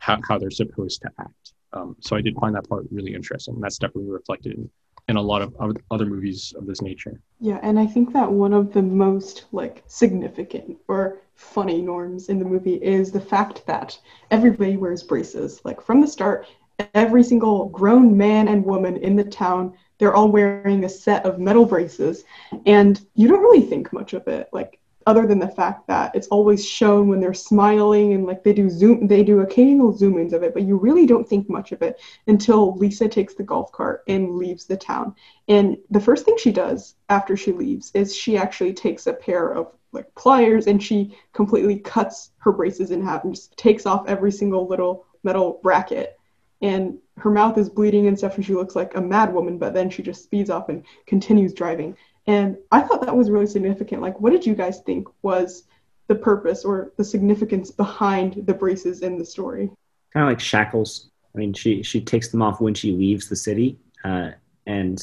[0.00, 1.52] how, how they're supposed to act.
[1.72, 3.54] Um, so I did find that part really interesting.
[3.54, 4.70] And that's definitely reflected in,
[5.10, 5.54] in a lot of
[5.90, 7.20] other movies of this nature.
[7.40, 12.38] Yeah, and I think that one of the most like significant or funny norms in
[12.38, 13.98] the movie is the fact that
[14.30, 15.60] everybody wears braces.
[15.64, 16.46] Like from the start,
[16.94, 21.38] every single grown man and woman in the town, they're all wearing a set of
[21.38, 22.24] metal braces,
[22.64, 24.48] and you don't really think much of it.
[24.52, 24.79] Like
[25.10, 28.70] other than the fact that it's always shown when they're smiling and like they do
[28.70, 31.82] zoom they do occasional zoom ins of it but you really don't think much of
[31.82, 35.14] it until lisa takes the golf cart and leaves the town.
[35.48, 39.52] And the first thing she does after she leaves is she actually takes a pair
[39.52, 44.06] of like pliers and she completely cuts her braces in half and just takes off
[44.06, 46.16] every single little metal bracket.
[46.62, 49.74] And her mouth is bleeding and stuff and she looks like a mad woman but
[49.74, 51.96] then she just speeds off and continues driving
[52.30, 54.02] and I thought that was really significant.
[54.02, 55.64] Like, what did you guys think was
[56.06, 59.68] the purpose or the significance behind the braces in the story?
[60.12, 61.10] Kind of like shackles.
[61.34, 64.30] I mean, she she takes them off when she leaves the city, uh,
[64.64, 64.96] and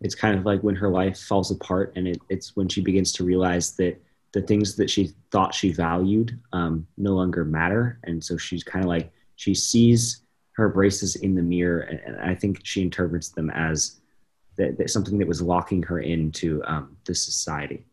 [0.00, 3.10] it's kind of like when her life falls apart, and it, it's when she begins
[3.14, 8.22] to realize that the things that she thought she valued um, no longer matter, and
[8.22, 12.36] so she's kind of like she sees her braces in the mirror, and, and I
[12.36, 13.99] think she interprets them as
[14.60, 17.84] that, that something that was locking her into um, this society.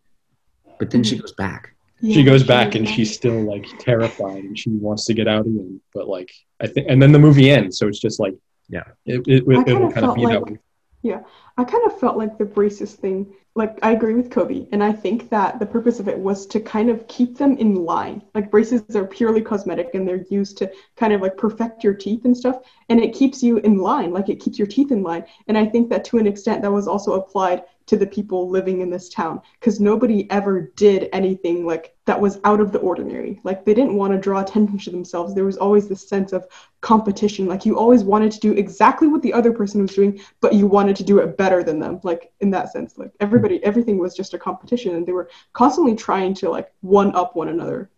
[0.78, 1.16] But then mm-hmm.
[1.16, 1.74] she goes back.
[2.00, 5.48] Yeah, she goes back and she's still like terrified and she wants to get out
[5.48, 5.82] again.
[5.94, 8.36] But like I think, and then the movie ends, so it's just like
[8.70, 10.60] yeah, it, it, it, will kind of be like, that way.
[11.08, 11.22] Yeah,
[11.58, 13.34] I kind of felt like the braces thing.
[13.56, 16.60] Like I agree with Kobe, and I think that the purpose of it was to
[16.60, 18.22] kind of keep them in line.
[18.36, 22.26] Like braces are purely cosmetic, and they're used to kind of like perfect your teeth
[22.26, 22.58] and stuff,
[22.90, 24.12] and it keeps you in line.
[24.12, 25.24] Like it keeps your teeth in line.
[25.48, 28.82] And I think that to an extent that was also applied to the people living
[28.82, 33.40] in this town because nobody ever did anything like that was out of the ordinary.
[33.44, 35.34] Like they didn't want to draw attention to themselves.
[35.34, 36.46] There was always this sense of
[36.82, 37.48] competition.
[37.48, 40.68] Like you always wanted to do exactly what the other person was doing, but you
[40.68, 42.00] wanted to do it better than them.
[42.04, 43.64] Like in that sense, like everybody, hmm.
[43.64, 47.48] everything was just a competition and they were constantly trying to like one up one
[47.48, 47.90] another.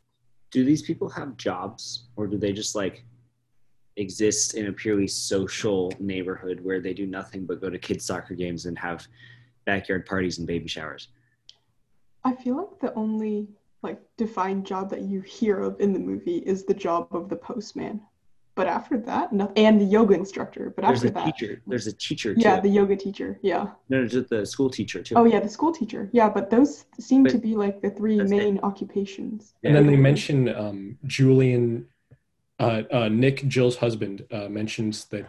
[0.52, 3.06] Do these people have jobs or do they just like
[3.98, 8.34] exist in a purely social neighborhood where they do nothing but go to kids soccer
[8.34, 9.08] games and have
[9.72, 11.10] backyard parties and baby showers.
[12.24, 13.36] I feel like the only
[13.88, 17.36] like defined job that you hear of in the movie is the job of the
[17.36, 18.02] postman.
[18.56, 20.74] But after that, no, and the yoga instructor.
[20.76, 21.62] But there's after a that, teacher.
[21.72, 22.34] There's a teacher.
[22.36, 23.40] Yeah, the yoga teacher.
[23.42, 23.64] Yeah.
[23.92, 25.16] No, there's the school teacher too.
[25.20, 26.10] Oh yeah, the school teacher.
[26.12, 28.64] Yeah, but those seem But to be like the three main it.
[28.70, 29.54] occupations.
[29.64, 31.66] And then they mention um, Julian,
[32.60, 35.26] uh, uh, Nick, Jill's husband, uh, mentions that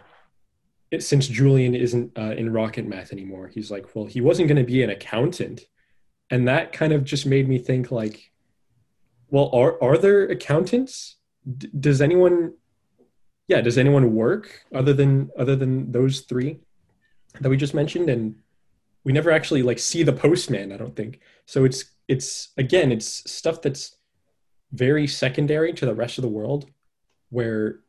[0.91, 4.63] it, since Julian isn't uh, in rocket math anymore, he's like, well, he wasn't going
[4.63, 5.61] to be an accountant,
[6.29, 8.31] and that kind of just made me think like,
[9.29, 11.15] well, are are there accountants?
[11.57, 12.53] D- does anyone,
[13.47, 16.59] yeah, does anyone work other than other than those three
[17.39, 18.09] that we just mentioned?
[18.09, 18.35] And
[19.03, 20.71] we never actually like see the postman.
[20.71, 21.63] I don't think so.
[21.63, 23.95] It's it's again, it's stuff that's
[24.73, 26.69] very secondary to the rest of the world,
[27.29, 27.79] where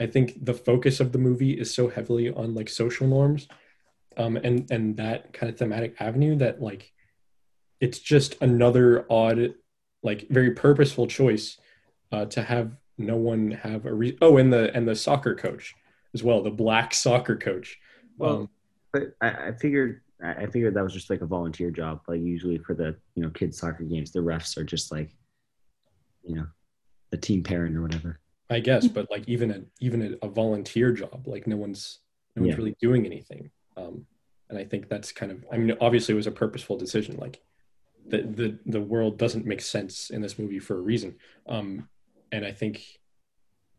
[0.00, 3.46] I think the focus of the movie is so heavily on like social norms,
[4.16, 6.92] um, and and that kind of thematic avenue that like
[7.80, 9.54] it's just another odd,
[10.02, 11.58] like very purposeful choice
[12.12, 15.74] uh, to have no one have a re- oh and the and the soccer coach
[16.14, 17.78] as well, the black soccer coach.
[18.16, 18.48] Well, um,
[18.92, 22.00] but I, I figured I figured that was just like a volunteer job.
[22.08, 25.14] Like usually for the you know kids soccer games, the refs are just like,
[26.22, 26.46] you know,
[27.12, 28.18] a team parent or whatever.
[28.50, 32.00] I guess, but like even a even a, a volunteer job, like no one's
[32.36, 32.56] no one's Yeah.
[32.58, 33.50] really doing anything.
[33.76, 34.06] Um,
[34.48, 37.16] and I think that's kind of I mean, obviously it was a purposeful decision.
[37.16, 37.40] Like
[38.06, 41.16] the the the world doesn't make sense in this movie for a reason.
[41.46, 41.88] Um,
[42.32, 42.82] and I think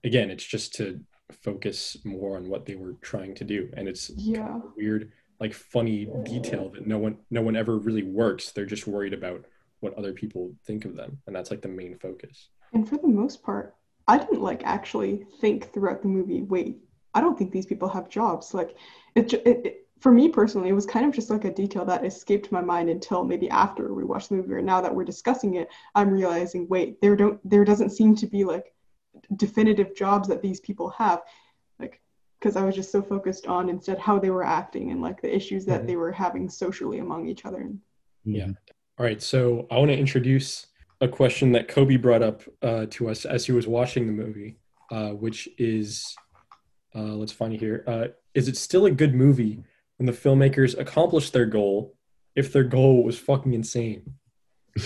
[0.04, 1.02] again, it's just to
[1.44, 4.58] focus more on what they were trying to do, and it's Yeah.
[4.58, 8.52] a weird, like funny detail that no one no one ever really works.
[8.52, 9.46] They're just worried about
[9.82, 12.50] what other people think of them, and that's like the main focus.
[12.74, 13.76] And for the most part,
[14.12, 16.80] I didn't like actually think throughout the movie, wait,
[17.14, 18.54] I don't think these people have jobs.
[18.54, 18.76] Like
[19.16, 22.06] it, it, it for me personally, it was kind of just like a detail that
[22.06, 25.56] escaped my mind until maybe after we watched the movie or now that we're discussing
[25.56, 28.74] it, I'm realizing, wait, there don't there doesn't seem to be like
[29.38, 31.22] definitive jobs that these people have.
[31.80, 32.02] Like
[32.38, 35.34] because I was just so focused on instead how they were acting and like the
[35.34, 35.88] issues that Mhm.
[35.88, 37.72] they were having socially among each other.
[38.26, 38.52] Yeah.
[38.98, 40.68] All right, so I want to introduce
[41.02, 44.58] a question that Kobe brought up uh, to us as he was watching the movie,
[44.92, 46.16] uh, which is,
[46.96, 47.84] uh, let's find it here.
[47.88, 49.64] Uh, is it still a good movie
[49.98, 51.96] when the filmmakers accomplished their goal
[52.36, 54.14] if their goal was fucking insane?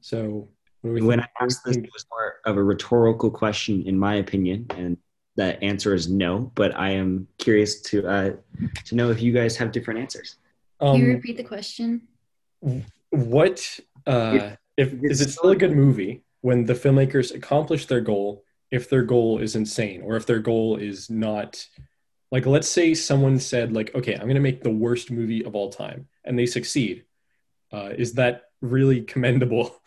[0.00, 0.50] So
[0.82, 1.30] what do we When think?
[1.40, 4.98] I asked this, it was more of a rhetorical question, in my opinion, and
[5.34, 6.52] the answer is no.
[6.54, 8.32] But I am curious to uh,
[8.84, 10.36] to know if you guys have different answers.
[10.78, 12.02] Can you um, repeat the question?
[13.14, 18.44] what uh, if is it still a good movie when the filmmakers accomplish their goal
[18.70, 21.66] if their goal is insane or if their goal is not
[22.30, 25.54] like let's say someone said like okay i'm going to make the worst movie of
[25.54, 27.04] all time and they succeed
[27.72, 29.80] uh, is that really commendable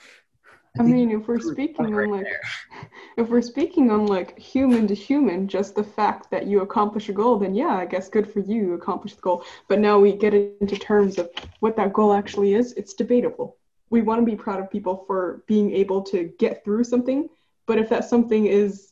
[0.80, 2.28] I mean, if we're speaking on like,
[3.18, 7.14] if we're speaking on like human to human, just the fact that you accomplish a
[7.14, 9.44] goal, then yeah, I guess good for you, you accomplished the goal.
[9.68, 11.30] But now we get into terms of
[11.60, 12.74] what that goal actually is.
[12.74, 13.57] It's debatable.
[13.90, 17.30] We want to be proud of people for being able to get through something,
[17.66, 18.92] but if that something is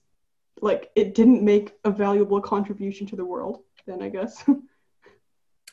[0.62, 4.44] like it didn't make a valuable contribution to the world, then I guess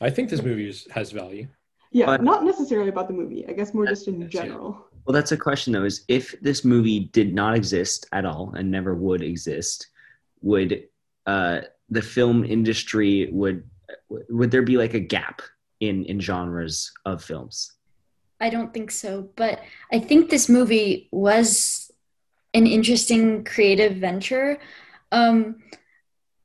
[0.01, 1.47] i think this movie is, has value
[1.93, 3.45] yeah, But- not necessarily about the movie.
[3.47, 4.41] I guess more just in Yes, yeah.
[4.41, 4.87] general.
[5.05, 5.83] Well, that's a question though.
[5.83, 9.87] Is if this movie did not exist at all and never would exist,
[10.41, 10.87] would
[11.27, 13.63] uh, the film industry would
[14.09, 15.43] would there be like a gap
[15.81, 17.73] in in genres of films?
[18.39, 19.61] I don't think so, but
[19.91, 21.91] I think this movie was
[22.53, 24.59] an interesting creative venture.
[25.11, 25.57] Um,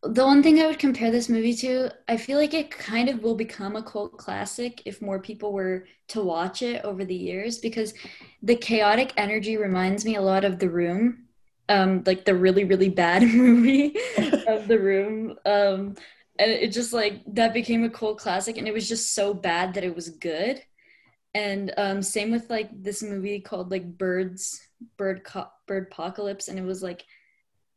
[0.03, 3.23] the one thing I would compare this movie to, I feel like it kind of
[3.23, 7.59] will become a cult classic if more people were to watch it over the years
[7.59, 7.95] because
[8.43, 11.25] the chaotic energy reminds me a lot of The Room,
[11.69, 13.97] um, like the really, really bad movie
[14.47, 15.37] of The Room.
[15.45, 15.97] Um,
[16.39, 19.75] and it just like that became a cult classic, and it was just so bad
[19.75, 20.63] that it was good
[21.39, 24.61] and um, same with like this movie called like birds
[24.97, 27.05] bird co- bird apocalypse and it was like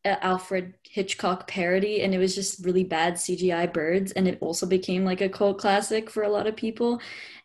[0.03, 4.65] a alfred hitchcock parody and it was just really bad cgi birds and it also
[4.65, 6.99] became like a cult classic for a lot of people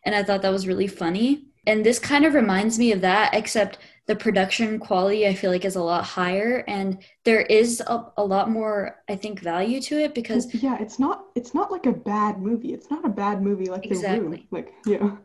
[0.05, 3.33] and i thought that was really funny and this kind of reminds me of that
[3.35, 8.05] except the production quality i feel like is a lot higher and there is a,
[8.17, 11.85] a lot more i think value to it because yeah, it's not it's not like
[11.85, 12.73] a bad movie.
[12.73, 14.47] It's not a bad movie like The Room.
[14.49, 15.17] Like yeah.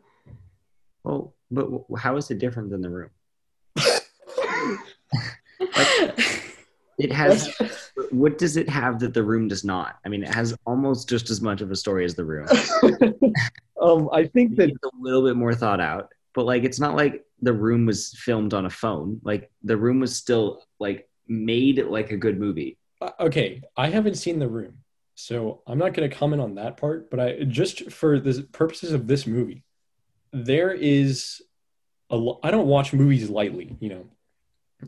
[1.03, 3.09] Well, but how is it different than the room?
[6.99, 7.51] It has.
[8.11, 9.97] what does it have that the room does not?
[10.05, 12.47] I mean, it has almost just as much of a story as the room.
[13.81, 16.95] um, i think that It's a little bit more thought out, but like it's not
[16.95, 19.19] like the room was filmed on a phone.
[19.23, 22.77] Like the room was still like made like a good movie.
[23.01, 24.77] Uh, okay i haven't seen the room
[25.15, 28.93] so i'm not going to comment on that part but i just for the purposes
[28.93, 29.61] of this movie
[30.33, 31.41] there is
[32.09, 34.05] a i don't watch movies lightly you know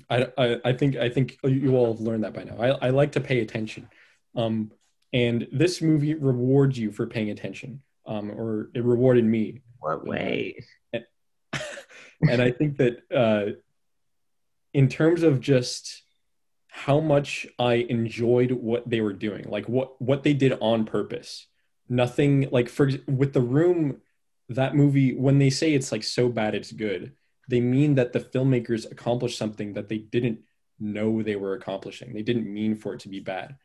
[0.10, 2.58] I, I, I think I think you all have learned that by now.
[2.60, 3.88] I, I like to pay attention,
[4.36, 4.72] um,
[5.14, 10.64] and this movie rewards you for paying attention, um, or it rewarded me What way?
[10.94, 13.52] and I think that uh,
[14.74, 16.04] in terms of just
[16.68, 21.48] how much I enjoyed what they were doing, like what what they did on purpose.
[21.88, 24.02] Nothing like for with the room,
[24.50, 27.14] that movie when they say it's like so bad it's good,
[27.50, 30.40] they mean that the filmmakers accomplished something that they didn't
[30.80, 32.14] know they were accomplishing.
[32.14, 33.56] They didn't mean for it to be bad.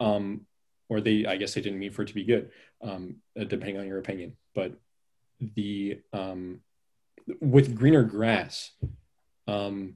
[0.00, 0.46] Um,
[0.88, 2.50] or they, I guess they didn't mean for it to be good,
[2.82, 4.36] um, uh, depending on your opinion.
[4.54, 4.72] But
[5.40, 6.60] the um,
[7.40, 8.72] with greener grass
[9.46, 9.94] um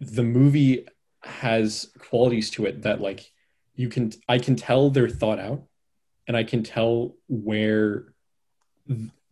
[0.00, 0.86] the movie
[1.22, 3.30] has qualities to it that like
[3.74, 5.62] you can i can tell they're thought out
[6.26, 8.13] and i can tell where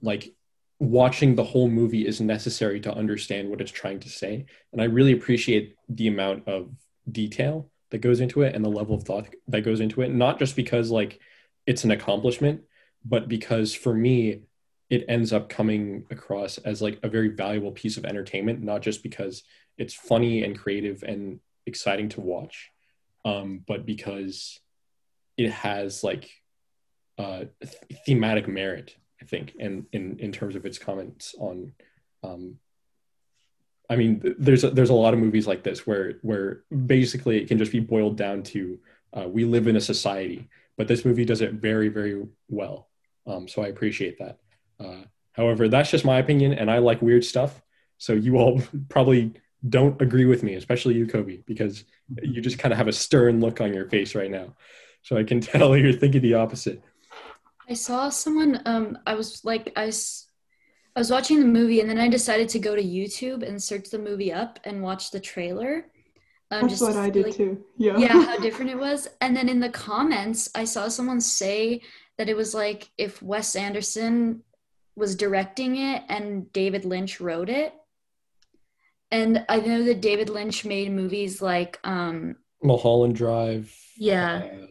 [0.00, 0.34] like
[0.78, 4.84] watching the whole movie is necessary to understand what it's trying to say and i
[4.84, 6.70] really appreciate the amount of
[7.11, 10.11] detail that goes into it and the level of thought that goes into it.
[10.11, 11.20] Not just because like
[11.66, 12.62] it's an accomplishment,
[13.05, 14.42] but because for me,
[14.90, 19.03] it ends up coming across as like a very valuable piece of entertainment, not just
[19.03, 19.42] because
[19.78, 22.70] it's funny and creative and exciting to watch,
[23.24, 24.59] um, but because
[25.36, 26.30] it has like
[27.18, 31.72] uh, th- thematic merit, I think, and in, in terms of its comments on.
[32.24, 32.58] Um,
[33.90, 37.48] I mean, there's a, there's a lot of movies like this where where basically it
[37.48, 38.78] can just be boiled down to
[39.12, 42.88] uh, we live in a society, but this movie does it very very well.
[43.26, 44.38] Um, so I appreciate that.
[44.80, 45.02] Uh,
[45.32, 47.60] however, that's just my opinion, and I like weird stuff.
[47.98, 49.34] So you all probably
[49.68, 51.84] don't agree with me, especially you, Kobe, because
[52.22, 54.56] you just kind of have a stern look on your face right now.
[55.02, 56.82] So I can tell you're thinking the opposite.
[57.68, 58.60] I saw someone.
[58.66, 59.84] Um, I was like, I,
[60.94, 63.90] I was watching the movie, and then I decided to go to YouTube and search
[63.90, 65.86] the movie up and watch the trailer.
[66.50, 67.64] Um, That's just what to I did like, too.
[67.78, 67.96] Yeah.
[67.96, 69.08] yeah, how different it was.
[69.20, 71.80] And then in the comments, I saw someone say
[72.18, 74.42] that it was like if Wes Anderson
[74.94, 77.72] was directing it and David Lynch wrote it.
[79.10, 83.74] And I know that David Lynch made movies like, um, Mulholland Drive.
[83.96, 84.66] yeah, Uh,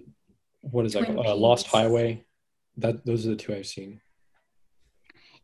[0.62, 1.10] what is that?
[1.10, 2.24] Uh, Lost Highway.
[2.78, 4.02] That those are the two I've seen.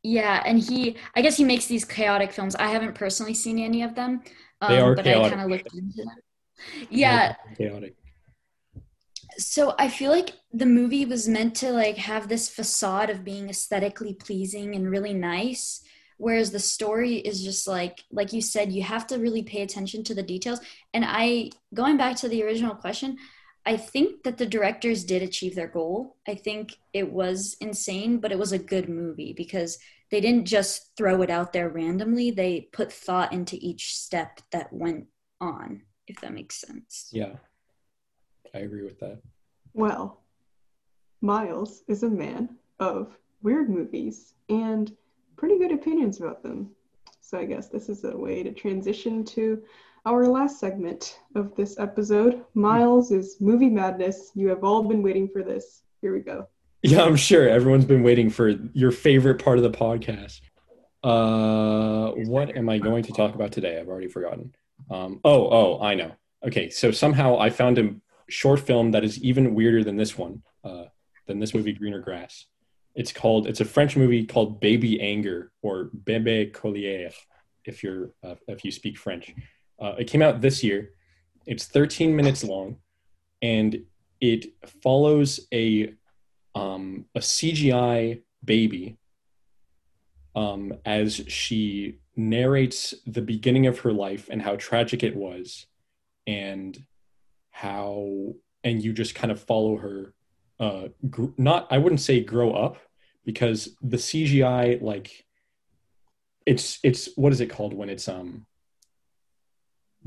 [0.04, 2.56] yeah, and he, I guess he makes these chaotic films.
[2.56, 4.22] I haven't personally seen any of them,
[4.62, 5.26] um, They are but chaotic.
[5.26, 6.16] I kind of looked into them.
[6.90, 7.96] Yeah, Chaotic.
[9.38, 13.50] so I feel like the movie was meant to like have this facade of being
[13.50, 15.82] aesthetically pleasing and really nice
[16.20, 20.04] whereas the story is just like like you said you have to really pay attention
[20.04, 20.60] to the details
[20.96, 23.18] and I going back to the original question
[23.68, 26.16] I think that the directors did achieve their goal.
[26.26, 29.78] I think it was insane, but it was a good movie because
[30.10, 32.32] they didn't just throw it out there randomly.
[32.32, 35.08] They put thought into each step that went
[35.42, 37.10] on, if that makes sense.
[37.12, 37.34] Yeah.
[38.56, 39.20] I agree with that.
[39.74, 40.24] Well,
[41.20, 44.96] Miles is a man of weird movies and
[45.36, 46.72] pretty good opinions about them.
[47.20, 49.62] So I guess this is a way to transition to
[50.08, 52.46] our last segment of this episode.
[52.54, 54.32] Miles is movie madness.
[54.36, 55.84] You have all been waiting for this.
[56.02, 56.48] Here we go.
[56.82, 60.40] Yeah, I'm sure everyone's been waiting for your favorite part of the podcast.
[61.04, 63.78] Uh, what am I going to talk about today?
[63.78, 64.56] I've already forgotten.
[64.90, 66.14] Um, oh, oh, I know.
[66.46, 67.94] Okay, so somehow I found a
[68.30, 70.86] short film that is even weirder than this one, uh,
[71.26, 72.46] than this movie, Greener Grass.
[72.96, 73.46] It's called.
[73.46, 77.14] It's a French movie called Baby Anger or Bébé Colère,
[77.66, 79.34] if you're uh, if you speak French.
[79.80, 80.92] Uh, it came out this year.
[81.46, 82.78] It's 13 minutes long,
[83.42, 83.84] and
[84.20, 84.48] it
[84.84, 85.94] follows a
[86.56, 88.98] um, a CGI baby
[90.36, 95.68] um, as she narrates the beginning of her life and how tragic it was,
[96.26, 96.84] and
[97.52, 100.14] how and you just kind of follow her.
[100.60, 102.78] Uh, gr- not I wouldn't say grow up
[103.24, 105.26] because the CGI like
[106.48, 108.46] it's it's what is it called when it's um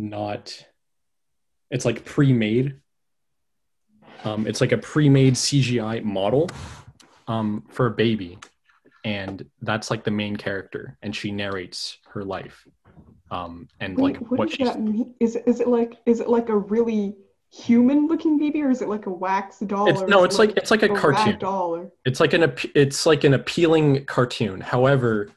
[0.00, 0.66] not
[1.70, 2.80] it's like pre-made
[4.24, 6.50] um, it's like a pre-made CGI model
[7.26, 8.38] um, for a baby,
[9.04, 12.66] and that's like the main character, and she narrates her life,
[13.30, 14.68] um, and Wait, like what, what does she's.
[14.68, 15.14] that mean?
[15.20, 17.16] Is is it like is it like a really
[17.52, 19.88] human looking baby or is it like a wax doll?
[19.88, 21.38] It's, no, it's it like it's like a rag cartoon.
[21.38, 24.60] doll or It's like an it's like an appealing cartoon.
[24.60, 25.30] However,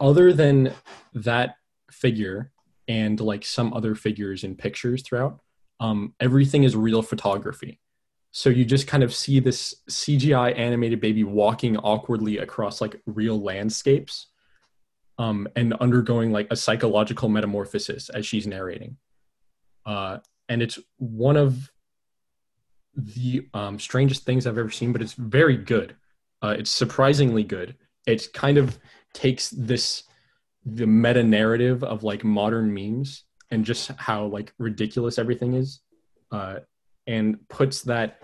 [0.00, 0.72] other than
[1.14, 1.56] that
[1.90, 2.50] figure
[2.88, 5.40] and like some other figures in pictures throughout,
[5.80, 7.80] um, everything is real photography.
[8.32, 13.40] So you just kind of see this CGI animated baby walking awkwardly across like real
[13.40, 14.26] landscapes,
[15.18, 18.96] um, and undergoing like a psychological metamorphosis as she's narrating.
[19.84, 20.18] Uh,
[20.48, 21.70] and it's one of
[22.94, 25.96] the um, strangest things I've ever seen, but it's very good.
[26.42, 27.74] Uh, it's surprisingly good.
[28.06, 28.78] It kind of
[29.12, 30.04] takes this
[30.66, 35.80] the meta narrative of like modern memes and just how like ridiculous everything is,
[36.32, 36.56] uh,
[37.06, 38.20] and puts that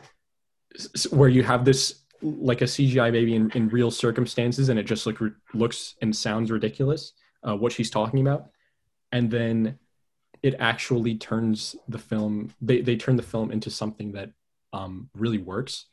[1.11, 5.07] where you have this like a CGI baby in, in real circumstances, and it just
[5.07, 5.21] look
[5.55, 7.13] looks and sounds ridiculous.
[7.47, 8.51] Uh, what she's talking about,
[9.13, 9.79] and then
[10.43, 12.53] it actually turns the film.
[12.61, 14.31] They they turn the film into something that
[14.73, 15.87] um, really works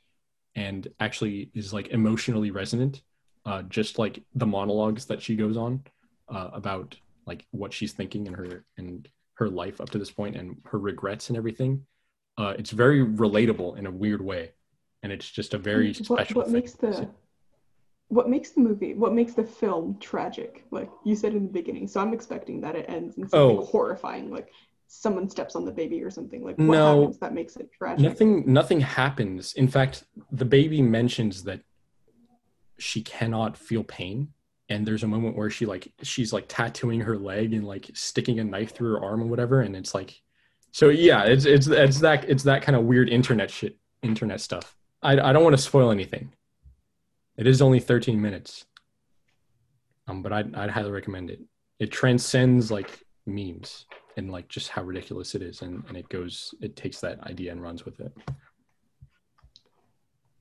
[0.56, 3.04] and actually is like emotionally resonant
[3.45, 5.84] uh, just like the monologues that she goes on
[6.30, 10.36] uh, about like what she's thinking and her and her life up to this point
[10.36, 11.86] and her regrets and everything
[12.38, 14.52] uh, it's very relatable in a weird way
[15.04, 16.54] and it's just a very what, special what thing.
[16.54, 17.08] makes the
[18.08, 21.88] what makes the movie what makes the film tragic like you said in the beginning
[21.88, 23.66] so i'm expecting that it ends in something Oh.
[23.66, 24.50] horrifying like
[24.92, 26.44] someone steps on the baby or something.
[26.44, 27.02] Like what No.
[27.02, 28.02] happens that makes it tragic?
[28.04, 29.54] Nothing nothing happens.
[29.54, 31.62] In fact, the baby mentions that
[32.80, 34.30] she cannot feel pain.
[34.70, 38.40] And there's a moment where she like she's like tattooing her leg and like sticking
[38.40, 39.62] a knife through her arm or whatever.
[39.62, 40.22] And it's like
[40.72, 44.76] so yeah, it's it's it's that it's that kind of weird internet shit internet stuff.
[45.02, 46.34] I I don't want to spoil anything.
[47.38, 48.66] It is only 13 minutes.
[50.08, 51.40] Um, but I'd I'd highly recommend it.
[51.80, 53.86] It transcends like memes
[54.18, 57.52] and like just how ridiculous it is and, and it goes it takes that idea
[57.52, 58.12] and runs with it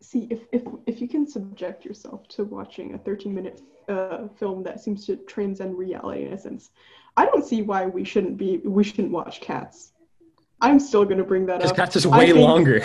[0.00, 4.62] See, if, if if you can subject yourself to watching a 13 minute uh, film
[4.62, 6.70] that seems to transcend reality in a sense,
[7.16, 9.92] I don't see why we shouldn't be we shouldn't watch Cats.
[10.60, 11.76] I'm still gonna bring that because up.
[11.76, 12.84] cats is way think- longer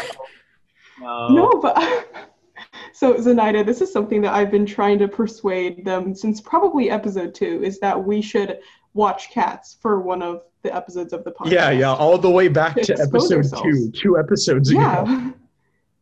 [1.00, 1.78] No, but
[2.94, 7.34] so Zenaida, this is something that I've been trying to persuade them since probably episode
[7.36, 8.60] two is that we should
[8.94, 11.52] watch Cats for one of the episodes of the podcast.
[11.52, 13.64] yeah yeah all the way back To to episode ourselves.
[13.64, 15.32] two two episodes ago Yeah.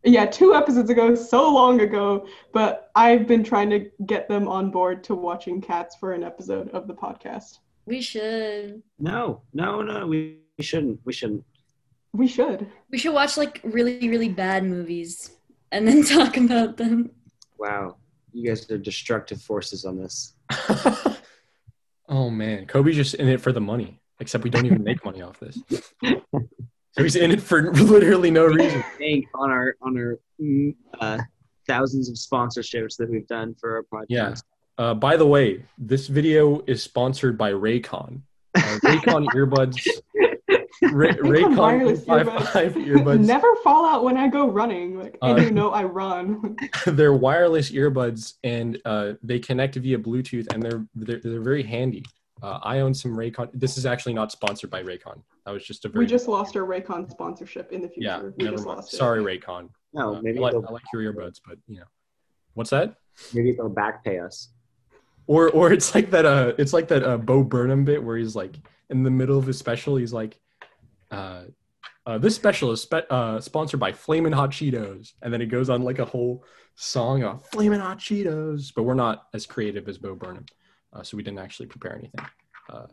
[0.04, 4.72] Yeah, two episodes ago, so long ago, but I've been trying to get them on
[4.72, 7.60] board to watching Cats for an episode of the podcast.
[7.86, 8.82] We should.
[8.98, 10.08] No, no, no.
[10.08, 11.00] We, we shouldn't.
[11.06, 11.44] We shouldn't.
[12.14, 12.68] We should.
[12.90, 15.32] We should watch like really, really bad movies
[15.72, 17.12] and then talk about them.
[17.60, 17.98] Wow,
[18.34, 20.34] you guys are destructive forces on this.
[22.12, 25.22] oh man kobe's just in it for the money except we don't even make money
[25.22, 25.58] off this
[26.94, 31.18] so he's in it for literally no reason Bank on our on our mm, uh,
[31.68, 34.06] thousands of sponsorships that we've done for our podcast.
[34.10, 34.36] Yeah.
[34.78, 38.22] Uh, by the way, this video is sponsored by Raycon.
[38.56, 39.78] Uh, Raycon earbuds.
[40.92, 43.26] Ray, Raycon Raycon wireless 555 earbuds.
[43.26, 44.98] Never fall out when I go running.
[44.98, 46.56] Like, and Uh, you know I run.
[46.88, 52.04] they're wireless earbuds, and uh, they connect via Bluetooth, and they're they're, they're very handy.
[52.42, 53.50] Uh, I own some Raycon.
[53.54, 55.22] This is actually not sponsored by Raycon.
[55.46, 58.08] That was just a very we just lost our Raycon sponsorship in the future.
[58.08, 58.22] yeah.
[58.38, 58.78] we Never just mind.
[58.78, 58.98] lost it.
[58.98, 59.70] Sorry, Raycon.
[59.94, 61.86] No, Uh, maybe I, like, I like your earbuds, but you know,
[62.56, 62.96] what's that?
[63.34, 64.50] maybe they'll back pay us.
[65.28, 68.36] Or or it's like that uh it's like that uh Bo Burnham bit where he's
[68.36, 68.56] like
[68.90, 70.40] in the middle of his special he's like
[71.12, 71.44] uh
[72.06, 75.70] uh this special is spe- uh sponsored by Flamin' Hot Cheetos and then it goes
[75.70, 76.44] on like a whole
[76.76, 80.46] song of Flamin' Hot Cheetos but we're not as creative as Bo Burnham
[80.94, 82.26] uh, so we didn't actually prepare anything
[82.72, 82.86] uh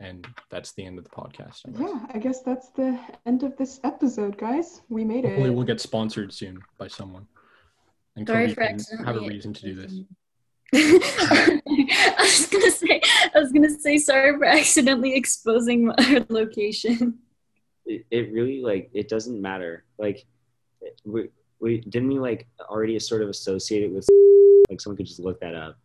[0.00, 1.78] and that's the end of the podcast I.
[1.78, 4.80] Yeah, I guess that's the end of this episode, guys.
[4.88, 5.52] We made hopefully it.
[5.52, 7.26] we'll get sponsored soon by someone
[8.16, 9.06] and Sorry Kobe for accidentally.
[9.06, 9.94] have a reason to do this
[10.74, 13.00] I was gonna say,
[13.34, 17.18] I was gonna say, sorry for accidentally exposing our location.
[17.86, 19.84] It, it really like it doesn't matter.
[19.98, 20.24] Like
[21.04, 24.08] we we didn't we like already sort of associate it with
[24.68, 25.76] like someone could just look that up.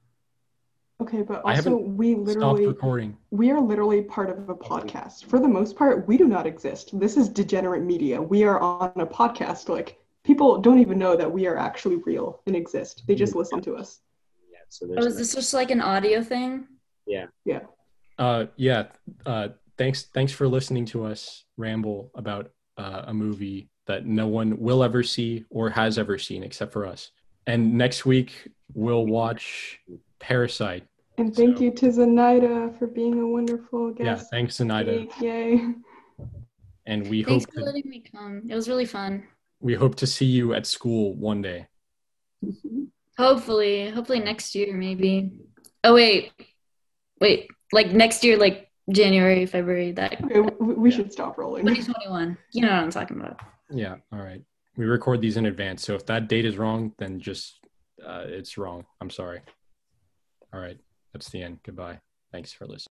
[1.01, 5.25] Okay, but also we literally recording we are literally part of a podcast.
[5.25, 6.97] For the most part, we do not exist.
[6.97, 8.21] This is degenerate media.
[8.21, 9.67] We are on a podcast.
[9.67, 13.03] Like people don't even know that we are actually real and exist.
[13.07, 13.99] They just listen to us.
[14.51, 14.59] Yeah.
[14.69, 16.67] So Oh, there's is this just like an audio thing?
[17.05, 17.25] Yeah.
[17.43, 17.61] Yeah.
[18.17, 18.85] Uh, yeah.
[19.25, 20.03] Uh, thanks.
[20.13, 25.03] Thanks for listening to us ramble about uh, a movie that no one will ever
[25.03, 27.11] see or has ever seen except for us.
[27.47, 29.79] And next week we'll watch
[30.19, 30.83] Parasite.
[31.17, 34.23] And thank So- you to Zenaida for being a wonderful guest.
[34.23, 34.27] Yeah.
[34.31, 35.09] Thanks, Zenaida.
[35.21, 35.61] Yay.
[36.85, 38.43] And we Thanks hope for to, letting me come.
[38.49, 39.23] It was really fun.
[39.59, 41.67] we hope to see you at school one day.
[43.17, 45.31] Hopefully, hopefully next year maybe.
[45.85, 46.33] Oh wait,
[47.21, 50.95] wait, like next year, like January, February, that Okay, we, we Yeah.
[50.97, 51.65] should stop rolling.
[51.65, 52.37] 2021.
[52.51, 53.39] You know what I'm talking about.
[53.71, 53.95] Yeah.
[54.11, 54.43] All right.
[54.75, 57.59] We record these in advance, so if that date is wrong, then just
[58.05, 58.85] uh, it's wrong.
[58.99, 59.39] I'm sorry.
[60.55, 60.77] All right.
[61.11, 61.59] That's the end.
[61.65, 61.99] Goodbye.
[62.31, 62.93] Thanks for listening.